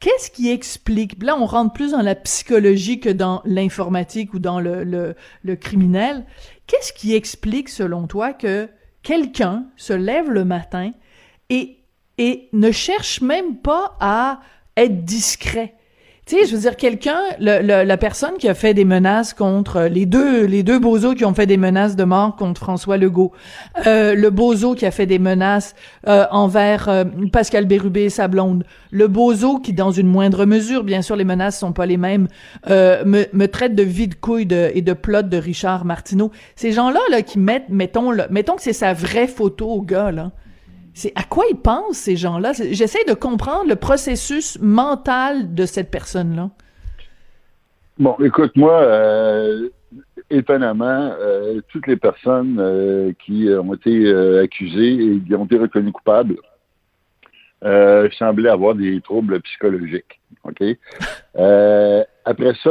Qu'est-ce 0.00 0.30
qui 0.30 0.50
explique, 0.50 1.22
là 1.22 1.36
on 1.36 1.44
rentre 1.44 1.74
plus 1.74 1.92
dans 1.92 2.00
la 2.00 2.14
psychologie 2.14 3.00
que 3.00 3.10
dans 3.10 3.42
l'informatique 3.44 4.32
ou 4.32 4.38
dans 4.38 4.58
le, 4.58 4.82
le, 4.82 5.14
le 5.42 5.56
criminel, 5.56 6.24
qu'est-ce 6.66 6.94
qui 6.94 7.14
explique 7.14 7.68
selon 7.68 8.06
toi 8.06 8.32
que 8.32 8.68
quelqu'un 9.02 9.66
se 9.76 9.92
lève 9.92 10.30
le 10.30 10.46
matin 10.46 10.92
et, 11.50 11.80
et 12.16 12.48
ne 12.54 12.70
cherche 12.70 13.20
même 13.20 13.58
pas 13.58 13.96
à 14.00 14.40
être 14.78 15.04
discret? 15.04 15.74
Tu 16.30 16.36
sais, 16.36 16.46
je 16.46 16.54
veux 16.54 16.60
dire, 16.60 16.76
quelqu'un, 16.76 17.18
la 17.40 17.96
personne 17.96 18.34
qui 18.38 18.48
a 18.48 18.54
fait 18.54 18.72
des 18.72 18.84
menaces 18.84 19.34
contre 19.34 19.88
les 19.90 20.06
deux, 20.06 20.44
les 20.44 20.62
deux 20.62 20.78
bozos 20.78 21.16
qui 21.16 21.24
ont 21.24 21.34
fait 21.34 21.46
des 21.46 21.56
menaces 21.56 21.96
de 21.96 22.04
mort 22.04 22.36
contre 22.36 22.60
François 22.60 22.98
Legault, 22.98 23.32
euh, 23.88 24.14
le 24.14 24.30
bozo 24.30 24.76
qui 24.76 24.86
a 24.86 24.92
fait 24.92 25.06
des 25.06 25.18
menaces 25.18 25.74
euh, 26.06 26.26
envers 26.30 26.88
euh, 26.88 27.02
Pascal 27.32 27.66
Bérubé 27.66 28.02
et 28.02 28.10
sa 28.10 28.28
blonde, 28.28 28.64
le 28.92 29.08
bozo 29.08 29.58
qui, 29.58 29.72
dans 29.72 29.90
une 29.90 30.06
moindre 30.06 30.44
mesure, 30.44 30.84
bien 30.84 31.02
sûr, 31.02 31.16
les 31.16 31.24
menaces 31.24 31.58
sont 31.58 31.72
pas 31.72 31.86
les 31.86 31.96
mêmes, 31.96 32.28
me, 32.68 33.24
me 33.32 33.46
traite 33.46 33.74
de 33.74 33.82
vide 33.82 34.20
couille 34.20 34.46
et 34.52 34.82
de 34.82 34.92
plot 34.92 35.22
de 35.22 35.36
Richard 35.36 35.84
Martineau. 35.84 36.30
Ces 36.54 36.70
gens-là, 36.70 37.00
là, 37.10 37.22
qui 37.22 37.40
mettent, 37.40 37.70
mettons, 37.70 38.12
mettons 38.30 38.54
que 38.54 38.62
c'est 38.62 38.72
sa 38.72 38.92
vraie 38.92 39.26
photo 39.26 39.66
au 39.66 39.82
gars, 39.82 40.12
là 40.12 40.30
c'est 41.00 41.12
à 41.14 41.22
quoi 41.22 41.44
ils 41.50 41.56
pensent, 41.56 41.96
ces 41.96 42.16
gens-là? 42.16 42.52
J'essaie 42.52 43.04
de 43.06 43.14
comprendre 43.14 43.66
le 43.68 43.76
processus 43.76 44.58
mental 44.60 45.54
de 45.54 45.64
cette 45.64 45.90
personne-là. 45.90 46.50
Bon, 47.98 48.16
écoute, 48.22 48.52
moi, 48.54 48.82
euh, 48.82 49.70
étonnamment, 50.28 51.14
euh, 51.18 51.62
toutes 51.68 51.86
les 51.86 51.96
personnes 51.96 52.58
euh, 52.60 53.12
qui 53.24 53.48
ont 53.48 53.72
été 53.74 54.12
accusées 54.42 54.92
et 54.92 55.20
qui 55.26 55.34
ont 55.34 55.46
été 55.46 55.58
reconnues 55.58 55.92
coupables 55.92 56.36
semblaient 58.18 58.50
avoir 58.50 58.74
des 58.74 59.00
troubles 59.00 59.40
psychologiques. 59.40 60.20
OK? 60.44 60.62
après 62.24 62.54
ça, 62.62 62.70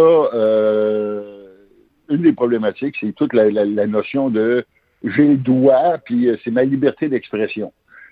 une 2.10 2.22
des 2.22 2.34
problématiques, 2.34 2.96
c'est 3.00 3.14
toute 3.14 3.34
la, 3.34 3.50
la 3.50 3.88
notion 3.88 4.30
de 4.30 4.66
j'ai 5.04 5.28
le 5.28 5.38
droit, 5.38 5.98
puis 6.04 6.30
c'est 6.44 6.52
ma 6.52 6.64
liberté 6.64 7.08
d'expression 7.08 7.72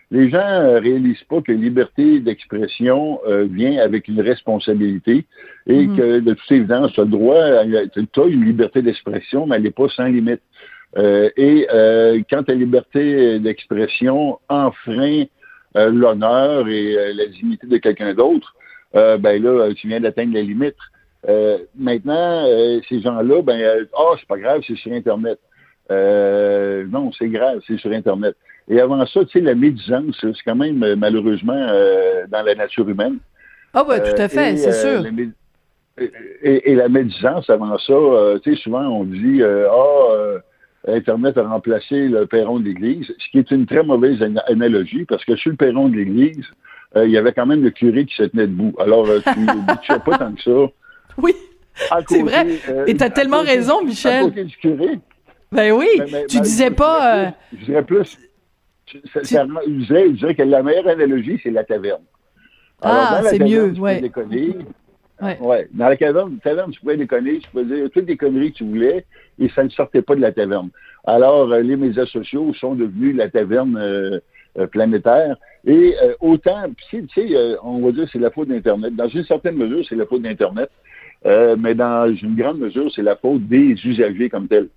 les 0.10 0.30
gens 0.30 0.40
euh, 0.40 0.80
réalisent 0.80 1.24
pas 1.24 1.42
que 1.42 1.52
liberté 1.52 2.20
d'expression 2.20 3.20
euh, 3.28 3.46
vient 3.50 3.80
avec 3.80 4.08
une 4.08 4.22
responsabilité 4.22 5.26
et 5.68 5.88
mhm. 5.88 5.98
que, 5.98 6.20
de 6.20 6.34
toute 6.34 6.52
évidence, 6.52 6.94
tu 6.94 7.02
as 7.02 7.06
droit, 7.06 7.66
tu 7.94 8.22
as 8.22 8.26
une 8.26 8.46
liberté 8.46 8.82
d'expression, 8.82 9.46
mais 9.46 9.58
elle 9.58 9.64
n'est 9.64 9.72
pas 9.72 9.90
sans 9.90 10.06
limite. 10.06 10.42
Euh, 10.98 11.30
et 11.36 11.68
quand 12.30 12.44
ta 12.44 12.54
liberté 12.54 13.40
d'expression 13.40 14.40
enfreint 14.48 15.26
l'honneur 15.76 16.68
et 16.70 17.14
la 17.14 17.26
dignité 17.28 17.68
de 17.68 17.78
quelqu'un 17.78 18.14
d'autre, 18.14 18.56
ben 18.94 19.44
là, 19.44 19.74
tu 19.76 19.90
viens 19.90 20.00
d'atteindre 20.00 20.34
la 20.34 20.42
limite. 20.42 20.78
maintenant, 21.78 22.46
ces 22.88 23.02
gens-là, 23.02 23.42
ben, 23.42 23.62
ah, 23.94 24.00
oh, 24.00 24.16
c'est 24.18 24.28
pas 24.28 24.38
grave, 24.38 24.62
c'est 24.66 24.78
sur 24.78 24.94
Internet. 24.94 25.38
non, 25.90 27.12
c'est 27.12 27.28
grave, 27.28 27.60
c'est 27.68 27.78
sur 27.78 27.92
Internet. 27.92 28.36
Et 28.70 28.80
avant 28.82 29.06
ça, 29.06 29.24
tu 29.26 29.32
sais, 29.32 29.40
la 29.40 29.56
médisance, 29.56 30.18
c'est 30.22 30.44
quand 30.46 30.56
même 30.56 30.84
euh, 30.84 30.96
malheureusement 30.96 31.54
euh, 31.56 32.26
dans 32.30 32.42
la 32.42 32.56
nature 32.56 32.88
humaine. 32.88 33.18
Ah 33.74 33.86
oui, 33.88 33.96
tout 34.00 34.22
à 34.22 34.28
fait, 34.28 34.58
c'est 34.58 34.74
sûr. 34.74 35.06
Et, 36.44 36.76
la 36.76 36.90
médisance, 36.90 37.50
avant 37.50 37.78
ça, 37.78 37.94
tu 38.44 38.56
sais, 38.56 38.62
souvent 38.62 38.86
on 38.88 39.04
dit 39.04 39.42
Ah, 39.44 40.94
Internet 40.94 41.38
a 41.38 41.44
remplacé 41.44 42.08
le 42.08 42.26
perron 42.28 42.60
de 42.60 42.66
l'Église, 42.66 43.14
ce 43.18 43.30
qui 43.32 43.40
est 43.40 43.52
une 43.52 43.66
très 43.66 43.84
mauvaise 43.84 44.22
analogie, 44.48 45.06
parce 45.06 45.26
que 45.26 45.36
sur 45.36 45.52
le 45.52 45.58
perron 45.58 45.90
de 45.90 45.96
l'Église, 45.96 46.46
il 46.96 47.10
y 47.10 47.18
avait 47.18 47.34
quand 47.34 47.46
même 47.46 47.64
le 47.64 47.72
curé 47.72 48.06
qui 48.06 48.16
se 48.16 48.24
tenait 48.24 48.48
debout. 48.48 48.74
Alors, 48.80 49.06
tu 49.06 49.40
ne 49.40 49.98
pas 49.98 50.18
tant 50.18 50.34
que 50.34 50.42
ça. 50.42 50.52
Oui, 51.20 51.34
c'est 52.10 52.22
vrai. 52.22 52.46
et 52.86 52.96
tu 52.96 53.04
as 53.04 53.10
tellement 53.10 53.42
raison, 53.42 53.84
Michel. 53.84 54.22
À 54.22 54.26
côté 54.26 54.44
du 54.44 54.56
curé. 54.58 55.00
Ben 55.52 55.72
oui, 55.72 55.88
tu 56.30 56.40
disais 56.42 56.70
pas... 56.70 57.34
Je 57.58 57.66
dirais 57.66 57.84
plus 57.84 58.18
je, 58.88 60.16
dirais, 60.18 60.36
que 60.36 60.44
la 60.44 60.64
meilleure 60.64 60.88
analogie, 60.88 61.40
c'est 61.44 61.52
la 61.52 61.64
taverne. 61.64 62.04
ah, 62.82 63.22
c'est 63.24 63.40
mieux, 63.40 63.74
ouais. 63.80 64.02
ouais. 65.40 65.68
Dans 65.74 65.90
la 65.90 65.98
taverne, 65.98 66.38
taverne, 66.44 66.72
tu 66.72 66.80
pouvais 66.80 66.98
déconner, 66.98 67.40
tu 67.40 67.50
pouvais 67.50 67.66
dire 67.66 67.90
toutes 67.92 68.08
les 68.08 68.18
conneries 68.18 68.52
que 68.52 68.58
tu 68.58 68.66
voulais 68.66 69.06
et 69.40 69.50
ça 69.50 69.64
ne 69.64 69.70
sortait 69.70 70.02
pas 70.02 70.16
de 70.16 70.22
la 70.22 70.32
taverne. 70.32 70.70
Alors, 71.08 71.52
euh, 71.52 71.62
les 71.62 71.78
médias 71.78 72.06
sociaux 72.06 72.54
sont 72.54 72.76
devenus 72.76 73.16
la 73.16 73.30
taverne 73.30 73.78
euh, 73.78 74.20
euh, 74.60 74.68
planétaire. 74.68 75.38
Et 75.66 75.96
autant, 76.22 76.64
tu 76.90 77.08
sais, 77.14 77.58
on 77.62 77.80
va 77.80 77.92
dire 77.92 78.08
c'est 78.12 78.20
la 78.20 78.32
faute 78.32 78.48
d'Internet. 78.48 78.96
Dans 78.96 79.10
une 79.10 79.26
certaine 79.26 79.56
mesure, 79.56 79.84
c'est 79.88 79.96
la 79.96 80.06
faute 80.06 80.22
d'Internet, 80.22 80.70
mais 81.26 81.76
dans 81.76 82.08
une 82.16 82.36
grande 82.36 82.60
mesure, 82.60 82.90
c'est 82.96 83.02
la 83.02 83.18
faute 83.18 83.46
des 83.50 83.76
usagers 83.86 84.30
comme 84.30 84.48
tels. 84.48 84.70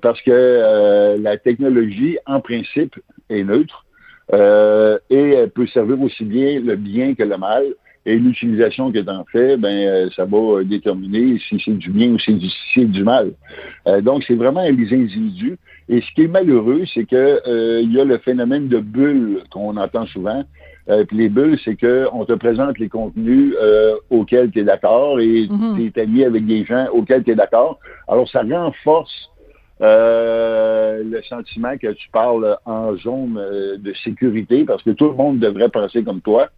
Parce 0.00 0.22
que 0.22 1.16
la 1.20 1.38
technologie, 1.38 2.18
en 2.24 2.40
principe, 2.40 2.94
est 3.28 3.44
neutre 3.44 3.84
euh, 4.32 4.98
et 5.10 5.30
elle 5.30 5.50
peut 5.50 5.66
servir 5.66 6.00
aussi 6.00 6.24
bien 6.24 6.60
le 6.60 6.76
bien 6.76 7.14
que 7.14 7.22
le 7.22 7.36
mal. 7.36 7.64
Et 8.04 8.16
l'utilisation 8.16 8.90
que 8.90 8.98
tu 8.98 9.08
en 9.08 9.24
fais, 9.30 9.56
ben, 9.56 10.10
ça 10.16 10.24
va 10.24 10.64
déterminer 10.64 11.38
si 11.48 11.62
c'est 11.64 11.78
du 11.78 11.90
bien 11.90 12.08
ou 12.10 12.18
si 12.18 12.52
c'est 12.74 12.84
du, 12.84 13.04
mal. 13.04 13.30
donc, 14.02 14.24
c'est 14.26 14.34
vraiment 14.34 14.64
les 14.64 14.92
individus. 14.92 15.56
Et 15.88 16.00
ce 16.00 16.14
qui 16.16 16.22
est 16.22 16.28
malheureux, 16.28 16.82
c'est 16.92 17.04
que 17.04 17.80
il 17.80 17.92
y 17.92 18.00
a 18.00 18.04
le 18.04 18.18
phénomène 18.18 18.66
de 18.66 18.80
bulle 18.80 19.44
qu'on 19.52 19.76
entend 19.76 20.04
souvent. 20.06 20.42
puis 20.88 21.16
les 21.16 21.28
bulles, 21.28 21.56
c'est 21.64 21.76
qu'on 21.76 22.24
te 22.24 22.32
présente 22.32 22.76
les 22.80 22.88
contenus 22.88 23.54
auxquels 24.10 24.50
tu 24.50 24.58
es 24.58 24.64
d'accord 24.64 25.20
et 25.20 25.46
mm-hmm. 25.46 25.76
tu 25.76 26.00
es 26.00 26.02
ami 26.02 26.24
avec 26.24 26.44
des 26.44 26.64
gens 26.64 26.88
auxquels 26.92 27.22
tu 27.22 27.30
es 27.30 27.36
d'accord. 27.36 27.78
Alors, 28.08 28.28
ça 28.28 28.42
renforce 28.42 29.30
euh, 29.82 31.02
le 31.02 31.20
sentiment 31.22 31.76
que 31.76 31.88
tu 31.88 32.08
parles 32.10 32.56
en 32.66 32.94
zone 32.98 33.36
euh, 33.36 33.76
de 33.78 33.92
sécurité 34.04 34.64
parce 34.64 34.80
que 34.84 34.90
tout 34.90 35.08
le 35.08 35.14
monde 35.14 35.40
devrait 35.40 35.70
penser 35.70 36.04
comme 36.04 36.20
toi. 36.20 36.50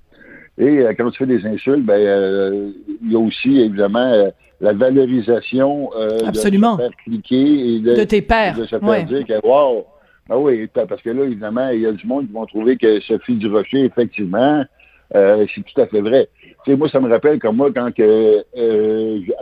Et 0.59 0.81
euh, 0.81 0.93
quand 0.95 1.11
tu 1.11 1.19
fais 1.19 1.27
des 1.27 1.47
insultes, 1.47 1.87
ben 1.87 2.73
il 3.03 3.13
y 3.13 3.17
a 3.17 3.19
aussi 3.19 3.61
évidemment 3.61 4.31
la 4.61 4.73
valorisation 4.75 5.91
Absolument. 6.27 6.77
de 6.77 6.83
se 6.83 6.87
faire 6.89 6.97
cliquer 7.03 7.75
et 7.77 7.81
de, 7.81 8.05
tes 8.05 8.21
pères. 8.21 8.59
de 8.59 8.67
se 8.67 8.79
faire 8.79 9.05
dire 9.05 9.27
que 9.27 9.47
wow, 9.47 9.87
ah 10.29 10.39
oui, 10.39 10.69
parce 10.75 11.01
que 11.01 11.11
là, 11.11 11.25
évidemment, 11.25 11.71
il 11.71 11.81
y 11.81 11.87
a 11.87 11.93
du 11.93 12.07
monde 12.07 12.27
qui 12.27 12.33
vont 12.33 12.47
trouver 12.47 12.77
que 12.77 13.01
Sophie 13.01 13.37
Durocher, 13.37 13.85
effectivement, 13.85 14.65
c'est 15.13 15.65
tout 15.65 15.81
à 15.81 15.87
fait 15.87 16.03
vrai. 16.03 16.29
Tu 16.65 16.71
sais, 16.71 16.77
moi, 16.77 16.91
ça 16.91 17.01
me 17.01 17.09
rappelle 17.09 17.39
comme 17.39 17.57
moi, 17.57 17.71
quand 17.75 17.91
que, 17.95 18.45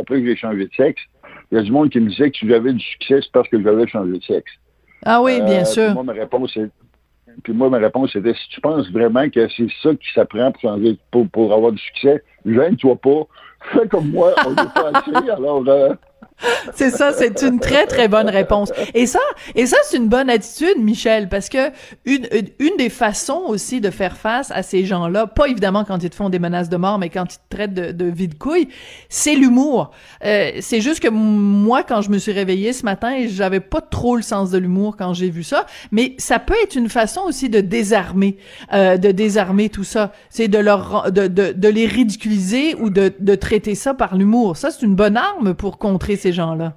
après 0.01 0.21
que 0.21 0.27
j'ai 0.27 0.37
changé 0.37 0.67
de 0.67 0.71
sexe, 0.77 1.03
il 1.53 1.57
y 1.57 1.59
a 1.59 1.63
du 1.63 1.71
monde 1.71 1.91
qui 1.91 2.01
me 2.01 2.09
disait 2.09 2.31
que 2.31 2.39
si 2.39 2.49
j'avais 2.49 2.73
du 2.73 2.81
succès, 2.81 3.21
c'est 3.21 3.31
parce 3.31 3.47
que 3.49 3.63
j'avais 3.63 3.87
changé 3.87 4.13
de 4.13 4.25
sexe. 4.25 4.53
Ah 5.05 5.21
oui, 5.21 5.39
bien 5.43 5.61
euh, 5.61 5.65
sûr. 5.67 5.85
Puis 5.85 5.95
moi, 5.95 6.03
ma 6.03 6.13
réponse 6.15 6.57
est, 6.57 6.71
puis 7.43 7.53
moi, 7.53 7.69
ma 7.69 7.77
réponse 7.77 8.17
était, 8.17 8.33
si 8.33 8.49
tu 8.49 8.61
penses 8.63 8.91
vraiment 8.91 9.29
que 9.29 9.47
c'est 9.49 9.69
ça 9.83 9.91
qui 9.95 10.13
s'apprend 10.15 10.51
pour 10.51 10.63
changer, 10.63 10.97
pour, 11.11 11.29
pour 11.29 11.53
avoir 11.53 11.73
du 11.73 11.79
succès, 11.79 12.23
gêne-toi 12.47 12.97
pas. 12.97 13.27
Fais 13.73 13.87
comme 13.87 14.09
moi, 14.11 14.33
on 14.47 14.51
n'est 14.51 14.57
pas 14.57 14.93
assez, 14.95 15.31
alors, 15.31 15.63
euh, 15.69 15.95
c'est 16.75 16.91
ça, 16.91 17.13
c'est 17.13 17.43
une 17.43 17.61
très 17.61 17.87
très 17.87 18.09
bonne 18.09 18.29
réponse. 18.29 18.73
Et 18.95 19.07
ça, 19.07 19.21
et 19.55 19.67
ça 19.67 19.77
c'est 19.85 19.97
une 19.97 20.09
bonne 20.09 20.31
attitude, 20.31 20.79
Michel, 20.79 21.29
parce 21.29 21.49
que 21.49 21.71
une, 22.05 22.27
une 22.59 22.77
des 22.79 22.89
façons 22.89 23.43
aussi 23.47 23.81
de 23.81 23.91
faire 23.91 24.17
face 24.17 24.51
à 24.51 24.63
ces 24.63 24.85
gens-là, 24.85 25.27
pas 25.27 25.47
évidemment 25.47 25.85
quand 25.85 26.03
ils 26.03 26.11
te 26.11 26.15
font 26.15 26.29
des 26.29 26.39
menaces 26.39 26.69
de 26.69 26.77
mort, 26.77 26.99
mais 26.99 27.09
quand 27.09 27.35
ils 27.35 27.39
te 27.39 27.57
traitent 27.57 27.75
de, 27.75 27.93
de 27.93 28.05
vide 28.07 28.39
couille, 28.39 28.69
c'est 29.09 29.35
l'humour. 29.35 29.91
Euh, 30.25 30.51
c'est 30.61 30.81
juste 30.81 31.01
que 31.01 31.09
moi, 31.09 31.83
quand 31.83 32.03
je 32.03 32.11
me 32.11 32.19
suis 32.19 32.33
réveillée 32.33 32.73
ce 32.73 32.85
matin, 32.85 33.27
j'avais 33.29 33.61
pas 33.61 33.81
trop 33.81 34.17
le 34.17 34.23
sens 34.23 34.51
de 34.51 34.59
l'humour 34.59 34.97
quand 34.97 35.15
j'ai 35.15 35.31
vu 35.31 35.43
ça, 35.43 35.67
mais 35.91 36.15
ça 36.19 36.39
peut 36.39 36.55
être 36.63 36.77
une 36.77 36.89
façon 36.89 37.23
aussi 37.23 37.49
de 37.49 37.61
désarmer, 37.61 38.37
euh, 38.73 38.97
de 38.97 39.11
désarmer 39.11 39.69
tout 39.69 39.85
ça. 39.85 40.13
C'est 40.31 40.49
de 40.49 40.59
leur, 40.59 41.11
de, 41.13 41.27
de, 41.27 41.53
de 41.53 41.69
les 41.69 41.87
ridiculiser 41.87 42.75
ou 42.77 42.91
de, 42.91 43.13
de 43.19 43.35
traiter 43.35 43.75
ça 43.75 43.95
par 43.95 44.17
l'humour. 44.17 44.57
Ça, 44.57 44.71
c'est 44.71 44.85
une 44.85 44.95
bonne 44.95 45.17
arme 45.17 45.55
pour 45.55 45.79
contrer 45.79 46.17
ces 46.17 46.32
gens-là? 46.33 46.75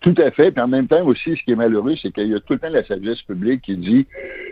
Tout 0.00 0.14
à 0.18 0.30
fait. 0.30 0.50
Puis 0.50 0.60
en 0.60 0.68
même 0.68 0.86
temps 0.86 1.02
aussi, 1.06 1.34
ce 1.36 1.42
qui 1.44 1.52
est 1.52 1.56
malheureux, 1.56 1.94
c'est 2.00 2.12
qu'il 2.12 2.28
y 2.28 2.34
a 2.34 2.40
tout 2.40 2.52
le 2.52 2.58
temps 2.58 2.68
la 2.68 2.84
sagesse 2.84 3.22
publique 3.22 3.62
qui 3.62 3.76
dit 3.76 4.06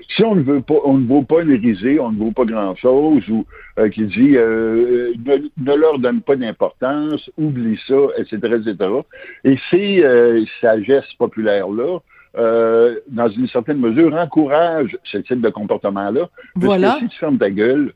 si 0.09 0.25
on 0.25 0.35
ne 0.35 0.42
veut 0.42 0.62
pas, 0.62 0.78
on 0.85 0.99
ne 0.99 1.07
vaut 1.07 1.23
pas 1.23 1.42
une 1.42 1.52
risée, 1.52 2.00
on 2.00 2.12
ne 2.12 2.19
vaut 2.19 2.33
pas 2.33 2.45
grand-chose, 2.45 3.28
ou 3.28 3.45
euh, 3.78 3.88
qui 3.88 4.04
dit 4.04 4.37
euh, 4.37 5.12
ne, 5.26 5.75
leur 5.75 5.99
donne 5.99 6.23
pas 6.23 6.37
d'importance, 6.37 7.31
oublie 7.37 7.78
ça, 7.87 7.97
etc., 8.16 8.38
etc. 8.66 8.90
Et 9.45 9.59
ces 9.71 10.02
euh, 10.02 10.45
sagesses 10.61 11.12
populaires-là, 11.19 11.99
dans 13.09 13.28
une 13.28 13.47
certaine 13.49 13.78
mesure, 13.78 14.14
encouragent 14.14 14.97
ce 15.04 15.19
type 15.19 15.42
de 15.42 15.50
comportement-là. 15.50 16.31
Voilà. 16.54 16.88
Parce 16.88 17.00
que 17.00 17.04
si 17.04 17.11
tu 17.11 17.19
fermes 17.19 17.37
ta 17.37 17.50
gueule, 17.50 17.92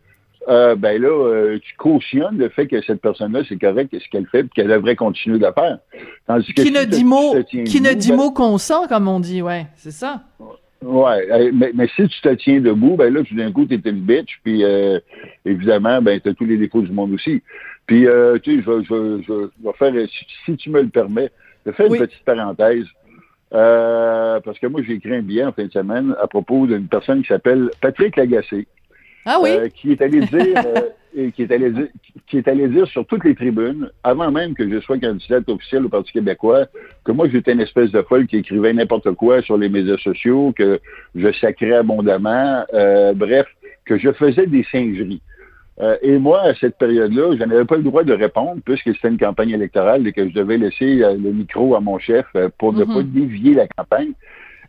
euh, 0.48 0.76
ben 0.76 1.00
là, 1.00 1.08
euh, 1.08 1.58
tu 1.58 1.74
cautionnes 1.76 2.38
le 2.38 2.48
fait 2.48 2.66
que 2.66 2.80
cette 2.82 3.00
personne-là, 3.00 3.40
c'est 3.48 3.58
correct 3.58 3.92
ce 3.92 4.08
qu'elle 4.10 4.26
fait, 4.26 4.48
qu'elle 4.54 4.68
devrait 4.68 4.94
continuer 4.94 5.38
de 5.38 5.46
le 5.46 5.52
faire. 5.52 5.78
qui 6.54 6.70
ne 6.70 6.84
dit 6.84 7.04
mot, 7.04 7.34
qui 7.42 7.80
ne 7.80 7.92
dit 7.94 8.12
mot 8.12 8.30
qu'on 8.30 8.58
sent, 8.58 8.86
comme 8.88 9.08
on 9.08 9.18
dit, 9.18 9.42
ouais, 9.42 9.66
c'est 9.74 9.90
ça. 9.90 10.22
Ouais, 10.82 11.50
mais, 11.52 11.72
mais, 11.74 11.88
si 11.96 12.06
tu 12.06 12.20
te 12.20 12.32
tiens 12.34 12.60
debout, 12.60 12.96
ben 12.96 13.12
là, 13.12 13.22
tout 13.24 13.34
d'un 13.34 13.50
coup, 13.50 13.66
tu 13.66 13.74
es 13.74 13.90
une 13.90 14.00
bitch, 14.02 14.38
puis 14.44 14.62
euh, 14.62 15.00
évidemment, 15.44 16.00
ben 16.00 16.20
tu 16.20 16.28
as 16.28 16.34
tous 16.34 16.44
les 16.44 16.58
défauts 16.58 16.82
du 16.82 16.92
monde 16.92 17.14
aussi. 17.14 17.42
Puis, 17.86 18.06
euh, 18.06 18.38
tu 18.38 18.56
sais, 18.56 18.62
je, 18.62 18.82
je, 18.82 19.22
je, 19.26 19.32
vais 19.64 19.72
faire, 19.78 19.92
si, 20.44 20.56
tu 20.56 20.70
me 20.70 20.82
le 20.82 20.88
permets, 20.88 21.30
je 21.64 21.70
vais 21.70 21.76
faire 21.76 21.86
une 21.86 21.98
petite 21.98 22.24
parenthèse. 22.24 22.86
parce 23.50 24.58
que 24.60 24.66
moi, 24.66 24.82
j'ai 24.86 24.94
écrit 24.94 25.14
un 25.14 25.22
billet 25.22 25.44
en 25.44 25.52
fin 25.52 25.64
de 25.64 25.72
semaine 25.72 26.14
à 26.20 26.28
propos 26.28 26.66
d'une 26.66 26.86
personne 26.86 27.22
qui 27.22 27.28
s'appelle 27.28 27.70
Patrick 27.80 28.14
Lagacé. 28.14 28.68
Ah 29.26 29.38
oui? 29.40 29.50
qui 29.74 29.92
est 29.92 30.00
allé 30.00 30.20
dire, 30.20 30.64
qui 31.34 31.42
est 31.42 31.52
allé 31.52 31.70
dire, 31.70 31.88
qui 32.26 32.38
est 32.38 32.48
allé 32.48 32.68
dire 32.68 32.86
sur 32.86 33.04
toutes 33.06 33.24
les 33.24 33.34
tribunes, 33.34 33.90
avant 34.02 34.30
même 34.30 34.54
que 34.54 34.68
je 34.68 34.80
sois 34.80 34.98
candidate 34.98 35.48
officielle 35.48 35.84
au 35.84 35.88
Parti 35.88 36.12
québécois, 36.12 36.66
que 37.04 37.12
moi 37.12 37.28
j'étais 37.28 37.52
une 37.52 37.60
espèce 37.60 37.90
de 37.90 38.02
folle 38.02 38.26
qui 38.26 38.38
écrivait 38.38 38.72
n'importe 38.72 39.12
quoi 39.12 39.42
sur 39.42 39.58
les 39.58 39.68
médias 39.68 39.98
sociaux, 39.98 40.54
que 40.56 40.80
je 41.14 41.32
sacrais 41.32 41.74
abondamment, 41.74 42.64
bref, 43.14 43.46
que 43.84 43.98
je 43.98 44.12
faisais 44.12 44.46
des 44.46 44.64
singeries. 44.70 45.20
Euh, 45.80 45.96
et 46.00 46.18
moi, 46.18 46.42
à 46.42 46.54
cette 46.54 46.78
période-là, 46.78 47.36
je 47.38 47.44
n'avais 47.44 47.64
pas 47.64 47.76
le 47.76 47.82
droit 47.82 48.02
de 48.02 48.12
répondre 48.12 48.60
puisque 48.64 48.94
c'était 48.94 49.08
une 49.08 49.18
campagne 49.18 49.50
électorale 49.50 50.06
et 50.06 50.12
que 50.12 50.26
je 50.26 50.32
devais 50.32 50.56
laisser 50.56 51.02
euh, 51.02 51.14
le 51.14 51.32
micro 51.32 51.74
à 51.74 51.80
mon 51.80 51.98
chef 51.98 52.24
euh, 52.34 52.48
pour 52.58 52.72
ne 52.72 52.84
pas 52.84 53.02
mhm. 53.02 53.10
dévier 53.10 53.54
la 53.54 53.66
campagne. 53.68 54.12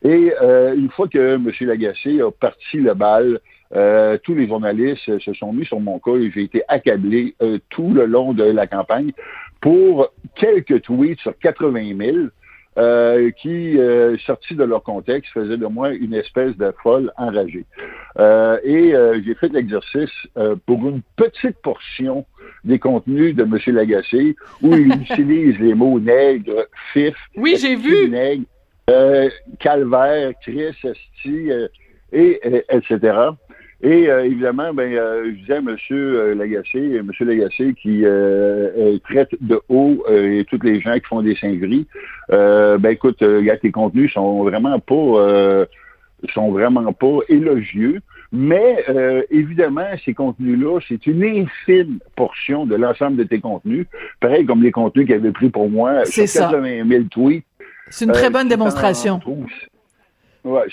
Et 0.03 0.31
une 0.75 0.91
fois 0.91 1.07
que 1.07 1.35
M. 1.35 1.51
Lagacé 1.61 2.21
a 2.21 2.29
parti 2.29 2.77
le 2.77 2.93
bal, 2.93 3.39
tous 3.71 4.33
les 4.33 4.47
journalistes 4.47 5.19
se 5.19 5.33
sont 5.33 5.53
mis 5.53 5.65
sur 5.65 5.79
mon 5.79 5.99
cas 5.99 6.15
et 6.15 6.31
j'ai 6.31 6.43
été 6.43 6.63
accablé 6.67 7.35
tout 7.69 7.93
le 7.93 8.05
long 8.05 8.33
de 8.33 8.43
la 8.43 8.67
campagne 8.67 9.11
pour 9.61 10.09
quelques 10.35 10.81
tweets 10.83 11.19
sur 11.19 11.37
80 11.37 11.97
000 11.97 12.17
euh, 12.77 13.31
qui, 13.31 13.77
euh, 13.79 14.17
sortis 14.19 14.53
de 14.53 14.63
leur 14.63 14.83
contexte, 14.83 15.31
faisaient 15.33 15.57
de 15.57 15.65
moi 15.65 15.93
une 15.93 16.13
espèce 16.13 16.55
de 16.57 16.71
folle 16.83 17.11
enragée. 17.17 17.65
Euh, 18.19 18.59
et 18.63 18.93
euh, 18.93 19.19
j'ai 19.25 19.33
fait 19.33 19.51
l'exercice 19.51 20.11
pour 20.67 20.87
une 20.87 21.01
petite 21.15 21.57
portion 21.63 22.25
des 22.63 22.77
contenus 22.77 23.35
de 23.35 23.43
M. 23.43 23.75
Lagacé, 23.75 24.35
où 24.61 24.75
il 24.75 24.93
utilise 25.01 25.57
les 25.59 25.73
mots 25.73 25.99
nègre, 25.99 26.67
fif, 26.93 27.15
oui, 27.35 27.57
j'ai 27.59 27.75
vu. 27.75 28.09
nègre, 28.09 28.45
calvaire, 29.59 30.33
Chris, 30.43 30.75
esti, 30.83 31.49
et, 32.11 32.63
etc. 32.69 33.31
Et 33.83 34.09
euh, 34.09 34.25
évidemment, 34.25 34.73
ben, 34.73 34.91
euh, 34.91 35.25
je 35.25 35.39
disais 35.39 35.53
à 35.53 35.57
M. 35.57 35.77
Euh, 35.91 36.33
Lagacé, 36.33 36.95
M. 36.95 37.11
Lagacé 37.19 37.75
qui 37.75 38.03
traite 39.03 39.29
de 39.39 39.61
haut 39.69 40.03
et 40.09 40.45
tous 40.49 40.59
les 40.63 40.81
gens 40.81 40.95
qui 40.95 41.05
font 41.07 41.21
des 41.21 41.35
singeries, 41.35 41.85
ben 42.29 42.89
écoute, 42.89 43.23
tes 43.61 43.71
contenus 43.71 44.13
sont 44.13 44.43
vraiment 44.43 44.79
pas 44.79 45.65
sont 46.33 46.51
vraiment 46.51 46.91
pas 46.93 47.19
élogieux. 47.29 48.01
Mais 48.31 48.83
évidemment, 49.29 49.87
ces 50.03 50.13
contenus-là, 50.13 50.79
c'est 50.87 51.05
une 51.05 51.23
infime 51.23 51.99
portion 52.15 52.65
de 52.65 52.75
l'ensemble 52.75 53.17
de 53.17 53.23
tes 53.23 53.39
contenus. 53.39 53.85
Pareil 54.19 54.45
comme 54.45 54.63
les 54.63 54.71
contenus 54.71 55.05
qu'il 55.05 55.15
avait 55.15 55.31
pris 55.31 55.49
pour 55.49 55.69
moi 55.69 56.03
sur 56.05 56.23
80 56.25 56.87
000 56.89 57.03
tweets. 57.11 57.45
C'est 57.89 58.05
une 58.05 58.11
très 58.11 58.29
bonne 58.29 58.49
démonstration. 58.49 59.21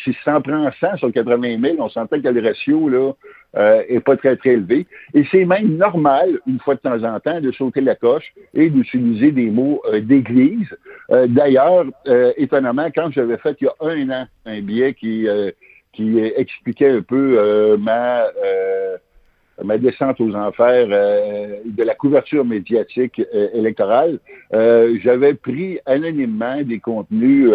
Si 0.02 0.16
ça 0.24 0.36
en 0.36 0.40
prend 0.40 0.70
100 0.80 0.98
sur 0.98 1.12
80 1.12 1.58
000, 1.60 1.76
on 1.78 1.88
s'entend 1.88 2.20
que 2.20 2.28
le 2.28 2.46
ratio 2.46 2.88
là 2.88 3.12
euh, 3.56 3.82
est 3.88 4.00
pas 4.00 4.16
très, 4.16 4.36
très 4.36 4.50
élevé. 4.50 4.86
Et 5.14 5.24
c'est 5.30 5.44
même 5.44 5.76
normal, 5.76 6.40
une 6.46 6.58
fois 6.58 6.74
de 6.74 6.80
temps 6.80 7.02
en 7.02 7.20
temps, 7.20 7.40
de 7.40 7.52
sauter 7.52 7.80
la 7.80 7.94
coche 7.94 8.32
et 8.52 8.68
d'utiliser 8.70 9.30
des 9.30 9.50
mots 9.50 9.80
euh, 9.86 10.00
d'église. 10.00 10.68
Euh, 11.10 11.26
d'ailleurs, 11.28 11.84
étonnamment, 12.36 12.88
quand 12.94 13.10
j'avais 13.10 13.38
fait 13.38 13.56
il 13.60 13.64
y 13.64 13.68
a 13.68 13.74
un 13.80 14.10
an 14.10 14.26
un 14.46 14.60
billet 14.60 14.94
qui, 14.94 15.26
qui 15.92 16.18
expliquait 16.18 16.90
un 16.90 17.02
peu 17.02 17.76
ma 17.78 18.24
ma 19.62 19.78
descente 19.78 20.20
aux 20.20 20.34
enfers 20.34 20.88
euh, 20.90 21.58
de 21.64 21.82
la 21.84 21.94
couverture 21.94 22.44
médiatique 22.44 23.20
euh, 23.34 23.48
électorale, 23.54 24.18
euh, 24.52 24.98
j'avais 25.02 25.34
pris 25.34 25.78
anonymement 25.86 26.62
des 26.62 26.80
contenus, 26.80 27.50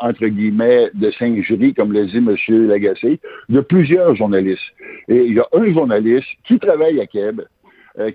entre 0.00 0.26
guillemets, 0.26 0.90
de 0.94 1.10
singerie, 1.12 1.74
comme 1.74 1.92
le 1.92 2.06
dit 2.06 2.18
M. 2.18 2.36
Lagacé, 2.68 3.20
de 3.48 3.60
plusieurs 3.60 4.14
journalistes. 4.14 4.62
Et 5.08 5.24
il 5.24 5.34
y 5.34 5.40
a 5.40 5.46
un 5.52 5.72
journaliste 5.72 6.28
qui 6.44 6.58
travaille 6.58 7.00
à 7.00 7.06
Québec, 7.06 7.46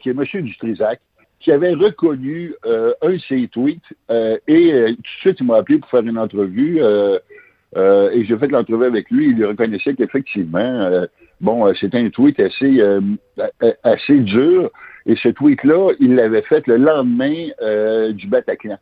qui 0.01 0.09
est 0.09 0.13
M. 0.13 0.23
Dutrisac, 0.43 0.99
qui 1.39 1.51
avait 1.51 1.73
reconnu 1.73 2.53
un 2.65 3.11
de 3.11 3.17
ses 3.27 3.47
tweets 3.47 3.81
et 4.09 4.85
tout 4.87 5.01
de 5.01 5.07
suite, 5.21 5.37
il 5.39 5.45
m'a 5.45 5.57
appelé 5.57 5.77
pour 5.79 5.89
faire 5.89 6.01
une 6.01 6.17
entrevue. 6.17 6.79
et 6.79 8.25
j'ai 8.25 8.37
fait 8.37 8.47
l'entrevue 8.47 8.85
avec 8.85 9.09
lui. 9.09 9.31
Il 9.31 9.45
reconnaissait 9.45 9.93
qu'effectivement, 9.93 11.05
Bon, 11.41 11.67
euh, 11.67 11.73
c'était 11.79 11.99
un 11.99 12.09
tweet 12.09 12.39
assez, 12.39 12.81
euh, 12.81 13.01
assez 13.83 14.19
dur. 14.19 14.69
Et 15.05 15.15
ce 15.15 15.29
tweet-là, 15.29 15.93
il 15.99 16.15
l'avait 16.15 16.41
fait 16.41 16.67
le 16.67 16.77
lendemain 16.77 17.47
euh, 17.61 18.11
du 18.11 18.27
Bataclan. 18.27 18.77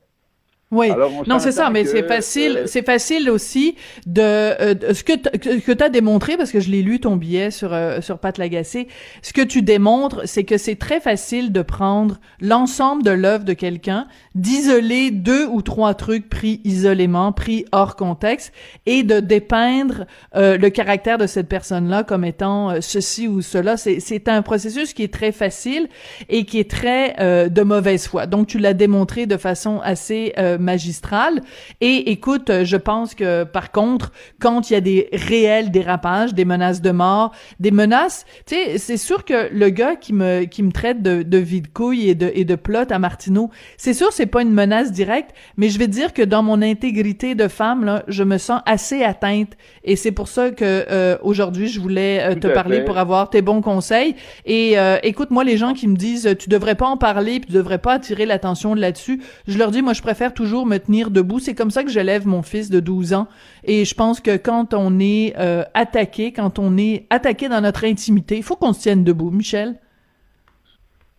Oui, 0.70 0.92
non, 1.28 1.40
c'est 1.40 1.54
ça, 1.54 1.70
mais 1.70 1.86
c'est 1.86 2.04
facile, 2.04 2.58
euh, 2.58 2.64
c'est 2.66 2.86
facile 2.86 3.30
aussi 3.30 3.76
de, 4.06 4.22
euh, 4.22 4.94
ce 4.94 5.02
que 5.02 5.14
que 5.16 5.72
tu 5.72 5.84
as 5.84 5.88
démontré 5.88 6.36
parce 6.36 6.52
que 6.52 6.60
je 6.60 6.70
l'ai 6.70 6.82
lu 6.82 7.00
ton 7.00 7.16
billet 7.16 7.52
sur 7.52 7.74
euh, 7.74 8.02
sur 8.02 8.20
Pat 8.20 8.38
Lagacé. 8.38 8.90
Ce 9.22 9.32
que 9.32 9.42
tu 9.42 9.62
démontres, 9.62 10.24
c'est 10.26 10.44
que 10.44 10.58
c'est 10.58 10.76
très 10.76 11.00
facile 11.00 11.54
de 11.54 11.62
prendre 11.62 12.20
l'ensemble 12.42 13.04
de 13.04 13.12
l'œuvre 13.12 13.46
de 13.46 13.54
quelqu'un, 13.54 14.08
d'isoler 14.36 15.10
deux 15.10 15.48
ou 15.48 15.62
trois 15.62 15.94
trucs 15.94 16.28
pris 16.28 16.60
isolément, 16.66 17.32
pris 17.32 17.64
hors 17.72 17.96
contexte, 17.96 18.52
et 18.86 19.04
de 19.04 19.22
dépeindre 19.22 20.06
le 20.36 20.68
caractère 20.68 21.18
de 21.18 21.28
cette 21.28 21.48
personne-là 21.48 22.04
comme 22.04 22.26
étant 22.26 22.82
ceci 22.82 23.30
ou 23.30 23.42
cela. 23.42 23.78
C'est 23.78 24.02
c'est 24.02 24.28
un 24.28 24.42
processus 24.42 24.94
qui 24.94 25.04
est 25.04 25.14
très 25.14 25.32
facile 25.32 25.88
et 26.28 26.44
qui 26.44 26.60
est 26.60 26.70
très 26.70 27.16
de 27.50 27.62
mauvaise 27.62 28.06
foi. 28.06 28.26
Donc 28.26 28.48
tu 28.48 28.60
l'as 28.60 28.74
démontré 28.74 29.28
de 29.28 29.38
façon 29.38 29.80
assez 29.82 30.34
magistrale. 30.58 31.42
Et 31.82 32.12
écoute, 32.12 32.52
je 32.64 32.78
pense 32.78 33.16
que 33.16 33.44
par 33.44 33.72
contre, 33.72 34.12
quand 34.40 34.70
il 34.70 34.74
y 34.74 34.76
a 34.76 34.82
des 34.82 35.10
réels 35.12 35.72
dérapages, 35.72 36.34
des 36.34 36.46
menaces 36.46 36.82
de 36.82 36.92
mort, 36.92 37.34
des 37.60 37.72
menaces, 37.72 38.26
tu 38.46 38.56
sais, 38.56 38.78
c'est 38.78 38.98
sûr 38.98 39.26
que 39.26 39.50
le 39.52 39.70
gars 39.70 39.96
qui 39.96 40.14
me 40.14 40.46
qui 40.46 40.64
me 40.64 40.72
traite 40.72 41.02
de, 41.02 41.24
de 41.24 41.38
vide 41.38 41.72
couille 41.74 42.10
et 42.10 42.16
de 42.16 42.32
et 42.34 42.46
de 42.46 42.56
plot 42.56 42.92
à 42.92 43.00
Martineau, 43.00 43.50
c'est 43.78 43.94
sûr 43.94 44.12
c'est 44.12 44.26
pas 44.26 44.42
une 44.42 44.52
menace 44.52 44.92
directe, 44.92 45.32
mais 45.58 45.70
je 45.70 45.80
vais 45.80 45.88
dire 45.88 46.14
que 46.14 46.22
dans 46.22 46.44
mon 46.44 46.62
intégrité 46.62 47.36
de 47.36 47.48
femme 47.48 47.86
là, 47.86 48.04
je 48.08 48.24
me 48.24 48.38
sens 48.38 48.62
assez 48.66 49.04
atteinte 49.04 49.54
et 49.84 49.96
c'est 49.96 50.12
pour 50.12 50.28
ça 50.28 50.52
que 50.52 50.86
euh, 50.90 51.18
aujourd'hui 51.22 51.68
je 51.68 51.80
voulais 51.80 52.22
euh, 52.22 52.36
te 52.36 52.48
parler 52.48 52.82
pour 52.82 52.98
avoir 52.98 53.30
tes 53.30 53.42
bons 53.42 53.62
conseils. 53.62 54.16
Et 54.46 54.78
euh, 54.78 54.98
écoute, 55.04 55.32
moi 55.32 55.44
les 55.44 55.58
gens 55.58 55.74
qui 55.74 55.88
me 55.88 55.96
disent 55.96 56.36
tu 56.40 56.50
devrais 56.50 56.76
pas 56.76 56.88
en 56.88 56.98
parler, 56.98 57.40
puis 57.40 57.48
tu 57.48 57.54
devrais 57.54 57.78
pas 57.78 57.94
attirer 57.94 58.26
l'attention 58.26 58.74
là-dessus, 58.74 59.22
je 59.48 59.58
leur 59.58 59.72
dis 59.72 59.82
moi 59.82 59.94
je 59.94 60.02
préfère 60.02 60.34
toujours 60.34 60.47
toujours 60.48 60.66
me 60.66 60.78
tenir 60.78 61.12
debout. 61.12 61.40
C'est 61.40 61.56
comme 61.56 61.72
ça 61.72 61.84
que 61.84 61.90
j'élève 61.90 62.26
mon 62.26 62.42
fils 62.42 62.70
de 62.70 62.80
12 62.80 63.14
ans. 63.14 63.28
Et 63.66 63.84
je 63.84 63.94
pense 63.94 64.22
que 64.22 64.38
quand 64.38 64.74
on 64.74 64.98
est 64.98 65.34
euh, 65.38 65.64
attaqué, 65.74 66.32
quand 66.32 66.58
on 66.58 66.78
est 66.78 67.06
attaqué 67.10 67.50
dans 67.50 67.60
notre 67.60 67.84
intimité, 67.84 68.38
il 68.38 68.44
faut 68.44 68.56
qu'on 68.56 68.72
se 68.72 68.82
tienne 68.82 69.04
debout. 69.04 69.30
Michel? 69.30 69.76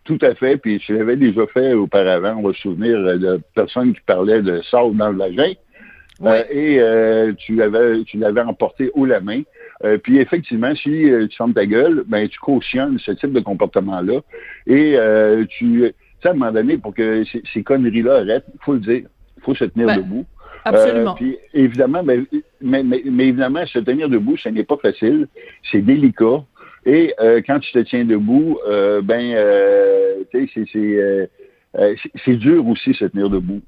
Tout 0.03 0.17
à 0.23 0.33
fait. 0.33 0.57
Puis 0.57 0.81
je 0.83 0.93
l'avais 0.93 1.15
déjà 1.15 1.45
fait 1.45 1.73
auparavant. 1.73 2.37
On 2.39 2.47
va 2.47 2.53
se 2.53 2.61
souvenir 2.61 2.97
euh, 2.97 3.17
de 3.17 3.41
personnes 3.53 3.93
qui 3.93 4.01
parlaient 4.07 4.41
de 4.41 4.63
sable 4.63 4.97
dans 4.97 5.11
le 5.11 5.17
vagin. 5.17 5.53
Euh, 6.23 6.43
et 6.49 7.35
tu 7.35 7.55
l'avais 7.55 8.03
tu 8.03 8.17
l'avais 8.17 8.41
emporté 8.41 8.89
haut 8.95 9.05
la 9.05 9.21
main. 9.21 9.43
puis 10.03 10.17
effectivement, 10.17 10.73
si 10.73 10.89
tu 11.29 11.37
fermes 11.37 11.53
ta 11.53 11.67
gueule, 11.67 12.03
ben 12.07 12.27
tu 12.27 12.39
cautionnes 12.39 12.97
ce 12.97 13.11
type 13.11 13.31
de 13.31 13.39
comportement-là. 13.41 14.21
Et 14.65 14.97
tu, 15.49 15.83
tu 15.83 15.93
sais, 16.23 16.29
à 16.29 16.31
un 16.31 16.33
moment 16.33 16.51
donné, 16.51 16.79
pour 16.79 16.95
que 16.95 17.23
ces, 17.25 17.43
ces 17.53 17.61
conneries-là 17.61 18.15
arrêtent, 18.15 18.47
il 18.53 18.59
faut 18.65 18.73
le 18.73 18.79
dire. 18.79 19.03
Faut 19.49 19.55
se 19.55 19.65
tenir 19.65 19.87
ben, 19.87 19.97
debout. 19.97 20.25
Absolument. 20.63 21.11
Euh, 21.11 21.15
puis 21.15 21.37
évidemment, 21.55 22.03
mais, 22.03 22.19
mais, 22.61 22.83
mais, 22.83 23.27
évidemment, 23.27 23.65
se 23.65 23.79
tenir 23.79 24.09
debout, 24.09 24.37
ce 24.37 24.49
n'est 24.49 24.63
pas 24.63 24.77
facile. 24.77 25.27
C'est 25.71 25.81
délicat. 25.81 26.43
Et 26.85 27.15
euh, 27.19 27.41
quand 27.45 27.59
tu 27.59 27.71
te 27.71 27.79
tiens 27.79 28.05
debout, 28.05 28.59
euh, 28.67 29.01
ben, 29.01 29.35
tu 30.31 30.47
sais, 30.47 31.29
c'est 32.25 32.35
dur 32.35 32.67
aussi 32.67 32.93
se 32.93 33.05
tenir 33.05 33.31
debout. 33.31 33.61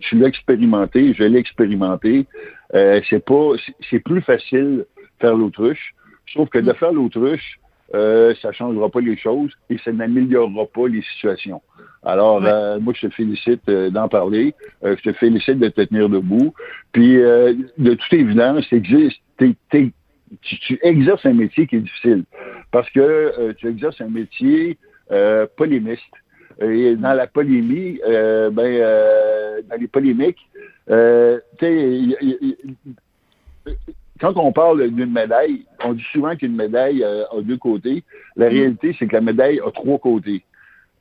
tu 0.00 0.16
l'as 0.18 0.28
expérimenté, 0.28 1.14
je 1.14 1.24
l'ai 1.24 1.40
expérimenté. 1.40 2.26
c'est 2.72 3.24
pas, 3.24 3.50
c'est 3.90 3.98
plus 3.98 4.22
facile 4.22 4.84
faire 5.20 5.34
l'autruche. 5.34 5.94
Sauf 6.32 6.48
que 6.48 6.58
de 6.58 6.70
mm. 6.70 6.74
faire 6.74 6.92
l'autruche, 6.92 7.58
euh, 7.94 8.34
ça 8.40 8.52
changera 8.52 8.88
pas 8.88 9.00
les 9.00 9.16
choses 9.16 9.52
et 9.68 9.78
ça 9.78 9.92
n'améliorera 9.92 10.66
pas 10.66 10.88
les 10.88 11.02
situations. 11.02 11.60
Alors, 12.04 12.44
euh, 12.44 12.78
moi, 12.80 12.92
je 12.94 13.06
te 13.06 13.14
félicite 13.14 13.62
euh, 13.68 13.90
d'en 13.90 14.08
parler. 14.08 14.54
Euh, 14.84 14.94
je 14.98 15.10
te 15.10 15.16
félicite 15.16 15.58
de 15.58 15.68
te 15.68 15.80
tenir 15.82 16.08
debout. 16.08 16.54
Puis, 16.92 17.16
de 17.16 17.94
toute 17.94 18.12
évidence, 18.12 18.64
existe, 18.72 19.20
tu, 19.38 19.92
tu, 20.42 20.78
exerces 20.82 21.24
un 21.26 21.32
métier 21.32 21.66
qui 21.66 21.76
est 21.76 21.80
difficile 21.80 22.24
parce 22.70 22.88
que 22.90 23.52
tu 23.52 23.68
exerces 23.68 24.00
un 24.00 24.08
métier 24.08 24.78
polémiste. 25.56 26.02
Et 26.60 26.94
dans 26.94 27.14
la 27.14 27.26
polémie, 27.26 27.98
ben, 28.06 28.52
dans 28.52 29.76
les 29.80 29.88
polémiques, 29.88 30.38
tu 30.86 30.94
sais, 31.58 32.00
quand 34.32 34.44
on 34.44 34.52
parle 34.52 34.88
d'une 34.90 35.12
médaille, 35.12 35.66
on 35.84 35.92
dit 35.92 36.04
souvent 36.12 36.34
qu'une 36.36 36.56
médaille 36.56 37.04
a 37.04 37.26
deux 37.42 37.58
côtés. 37.58 38.04
La 38.36 38.46
mm. 38.46 38.52
réalité, 38.52 38.96
c'est 38.98 39.06
que 39.06 39.14
la 39.14 39.20
médaille 39.20 39.60
a 39.60 39.70
trois 39.70 39.98
côtés. 39.98 40.42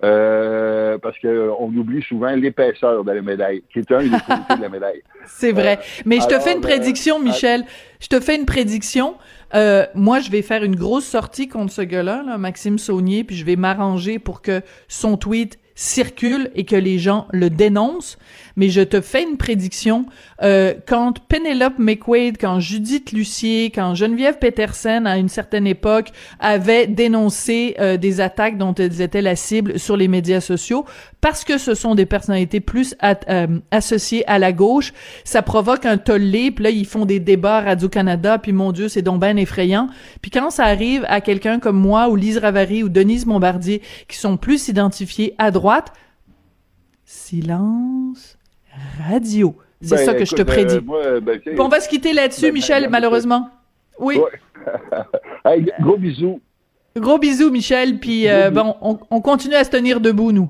Euh, 0.04 0.98
parce 0.98 1.18
qu'on 1.20 1.74
oublie 1.78 2.04
souvent 2.04 2.36
l'épaisseur 2.36 3.06
de 3.06 3.12
la 3.12 3.22
médaille, 3.22 3.64
qui 3.72 3.80
est 3.80 3.92
un 3.92 4.04
des 4.04 4.10
côtés 4.28 4.58
de 4.58 4.62
la 4.62 4.68
médaille. 4.68 5.02
C'est 5.26 5.54
vrai. 5.54 5.80
Mais 6.06 6.20
je 6.20 6.28
te 6.28 6.38
fais 6.40 6.54
une 6.54 6.62
prédiction, 6.62 7.20
Michel. 7.20 7.64
Je 8.02 8.08
te 8.08 8.20
fais 8.20 8.36
une 8.36 8.46
prédiction. 8.46 9.16
Euh, 9.56 9.86
moi, 9.96 10.20
je 10.20 10.30
vais 10.30 10.42
faire 10.42 10.64
une 10.64 10.76
grosse 10.76 11.06
sortie 11.06 11.48
contre 11.48 11.72
ce 11.72 11.82
gars-là, 11.82 12.24
là, 12.26 12.38
Maxime 12.38 12.78
Saunier, 12.78 13.24
puis 13.24 13.38
je 13.38 13.46
vais 13.46 13.56
m'arranger 13.56 14.20
pour 14.20 14.42
que 14.42 14.62
son 14.90 15.16
tweet 15.16 15.58
circule 15.76 16.52
et 16.56 16.66
que 16.66 16.76
les 16.76 17.00
gens 17.00 17.28
le 17.32 17.50
dénoncent. 17.50 18.18
Mais 18.56 18.70
je 18.70 18.82
te 18.82 19.02
fais 19.02 19.24
une 19.24 19.38
prédiction. 19.38 20.06
Euh, 20.44 20.76
quand 20.88 21.20
Penelope 21.28 21.80
McQuaid, 21.80 22.38
quand 22.40 22.60
Judith 22.60 23.12
Lucier, 23.12 23.72
quand 23.72 23.96
Geneviève 23.96 24.38
Peterson, 24.38 25.04
à 25.06 25.18
une 25.18 25.30
certaine 25.30 25.66
époque, 25.66 26.10
avaient 26.40 26.86
dénoncé 26.86 27.76
euh, 27.80 27.98
des 27.98 28.22
attaques 28.22 28.58
dont 28.58 28.76
elles 28.76 29.02
étaient 29.02 29.24
la 29.24 29.36
cible 29.36 29.80
sur 29.80 29.98
les 29.98 30.08
médias 30.08 30.42
sociaux, 30.42 30.86
parce 31.20 31.44
que 31.44 31.58
ce 31.58 31.74
sont 31.74 31.96
des 31.96 32.06
personnalités 32.06 32.60
plus 32.60 32.96
euh, 33.04 33.48
associées 33.72 34.28
à 34.28 34.38
la 34.38 34.52
gauche, 34.52 34.94
ça 35.24 35.42
provoque 35.42 35.86
un 35.86 35.98
tollé, 35.98 36.52
puis 36.52 36.66
là, 36.66 36.70
ils 36.70 36.86
font 36.86 37.06
des 37.06 37.20
débats 37.20 37.58
à 37.58 37.62
Radio-Canada, 37.62 38.38
puis 38.38 38.52
mon 38.52 38.72
Dieu, 38.72 38.90
c'est 38.90 39.02
donc 39.02 39.20
ben 39.20 39.38
effrayant. 39.38 39.88
Puis 40.22 40.30
quand 40.30 40.52
ça 40.52 40.66
arrive 40.66 41.06
à 41.08 41.22
quelqu'un 41.22 41.60
comme 41.60 41.80
moi, 41.80 42.10
ou 42.10 42.16
Lise 42.16 42.38
Ravary, 42.38 42.84
ou 42.84 42.90
Denise 42.90 43.26
Bombardier, 43.26 43.82
qui 44.08 44.18
sont 44.18 44.38
plus 44.38 44.68
identifiés 44.68 45.34
à 45.38 45.50
droite, 45.50 45.63
silence 47.06 48.38
radio. 49.00 49.56
C'est 49.82 49.96
Ben, 49.98 50.06
ça 50.06 50.14
que 50.14 50.26
je 50.26 50.36
te 50.36 50.42
prédis. 50.44 50.76
euh, 50.76 50.82
moi, 50.82 51.20
ben, 51.20 51.40
on 51.60 51.68
va 51.68 51.80
se 51.80 51.90
quitter 51.90 52.14
là-dessus, 52.14 52.46
ben, 52.48 52.54
Michel, 52.54 52.90
malheureusement. 52.90 53.50
Oui. 54.00 54.18
Ouais. 54.18 54.32
Hey, 55.46 55.66
gros 55.82 55.98
bisous. 55.98 56.40
Gros 56.96 57.18
bisous, 57.18 57.52
Michel, 57.52 58.00
puis 58.00 58.30
euh, 58.30 58.50
bon, 58.50 58.76
on, 58.82 58.98
on 59.10 59.20
continue 59.20 59.56
à 59.56 59.64
se 59.66 59.70
tenir 59.70 60.00
debout, 60.00 60.32
nous. 60.32 60.50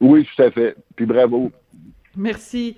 Oui, 0.00 0.24
tout 0.36 0.42
à 0.42 0.50
fait. 0.52 0.76
Puis 0.94 1.04
bravo. 1.04 1.50
Merci. 2.16 2.76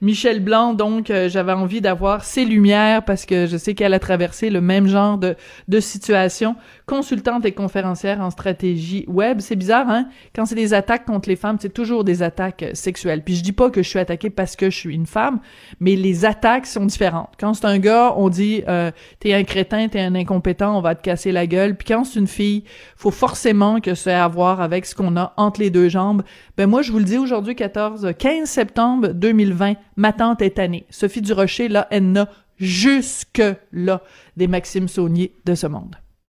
Michel 0.00 0.40
Blanc, 0.40 0.72
donc, 0.72 1.10
euh, 1.10 1.28
j'avais 1.28 1.52
envie 1.52 1.82
d'avoir 1.82 2.24
ses 2.24 2.46
lumières 2.46 3.04
parce 3.04 3.26
que 3.26 3.46
je 3.46 3.58
sais 3.58 3.74
qu'elle 3.74 3.92
a 3.92 3.98
traversé 3.98 4.48
le 4.48 4.62
même 4.62 4.86
genre 4.86 5.18
de, 5.18 5.36
de 5.68 5.80
situation. 5.80 6.56
Consultante 6.86 7.44
et 7.44 7.52
conférencière 7.52 8.20
en 8.20 8.30
stratégie 8.30 9.04
web. 9.06 9.40
C'est 9.40 9.56
bizarre, 9.56 9.88
hein? 9.90 10.08
Quand 10.34 10.46
c'est 10.46 10.54
des 10.54 10.72
attaques 10.72 11.04
contre 11.04 11.28
les 11.28 11.36
femmes, 11.36 11.58
c'est 11.60 11.74
toujours 11.74 12.04
des 12.04 12.22
attaques 12.22 12.62
euh, 12.62 12.70
sexuelles. 12.72 13.22
Puis 13.22 13.36
je 13.36 13.42
dis 13.42 13.52
pas 13.52 13.68
que 13.68 13.82
je 13.82 13.88
suis 13.88 13.98
attaquée 13.98 14.30
parce 14.30 14.56
que 14.56 14.70
je 14.70 14.76
suis 14.76 14.94
une 14.94 15.06
femme, 15.06 15.40
mais 15.78 15.94
les 15.94 16.24
attaques 16.24 16.66
sont 16.66 16.86
différentes. 16.86 17.34
Quand 17.38 17.52
c'est 17.52 17.66
un 17.66 17.78
gars, 17.78 18.14
on 18.16 18.30
dit 18.30 18.62
euh, 18.66 18.90
t'es 19.18 19.34
un 19.34 19.44
crétin, 19.44 19.88
t'es 19.88 20.00
un 20.00 20.14
incompétent, 20.14 20.78
on 20.78 20.80
va 20.80 20.94
te 20.94 21.02
casser 21.02 21.32
la 21.32 21.46
gueule. 21.46 21.76
Puis 21.76 21.88
quand 21.88 22.04
c'est 22.04 22.18
une 22.18 22.26
fille, 22.26 22.64
faut 22.96 23.10
forcément 23.10 23.80
que 23.80 23.94
ça 23.94 24.12
ait 24.12 24.14
à 24.14 24.28
voir 24.28 24.62
avec 24.62 24.86
ce 24.86 24.94
qu'on 24.94 25.16
a 25.18 25.34
entre 25.36 25.60
les 25.60 25.68
deux 25.68 25.90
jambes. 25.90 26.22
Ben 26.56 26.66
moi, 26.66 26.80
je 26.80 26.92
vous 26.92 26.98
le 26.98 27.04
dis 27.04 27.18
aujourd'hui, 27.18 27.54
14, 27.54 28.12
15 28.18 28.48
septembre 28.48 28.69
2020, 29.12 29.74
ma 29.96 30.12
tante 30.12 30.42
est 30.42 30.56
tannée. 30.56 30.86
Sophie 30.90 31.22
Durocher, 31.22 31.68
là, 31.68 31.86
elle 31.90 32.12
n'a 32.12 32.28
jusque-là 32.58 34.02
des 34.36 34.46
Maxime 34.46 34.88
Saunier 34.88 35.34
de 35.44 35.54
ce 35.54 35.66
monde. 35.66 35.96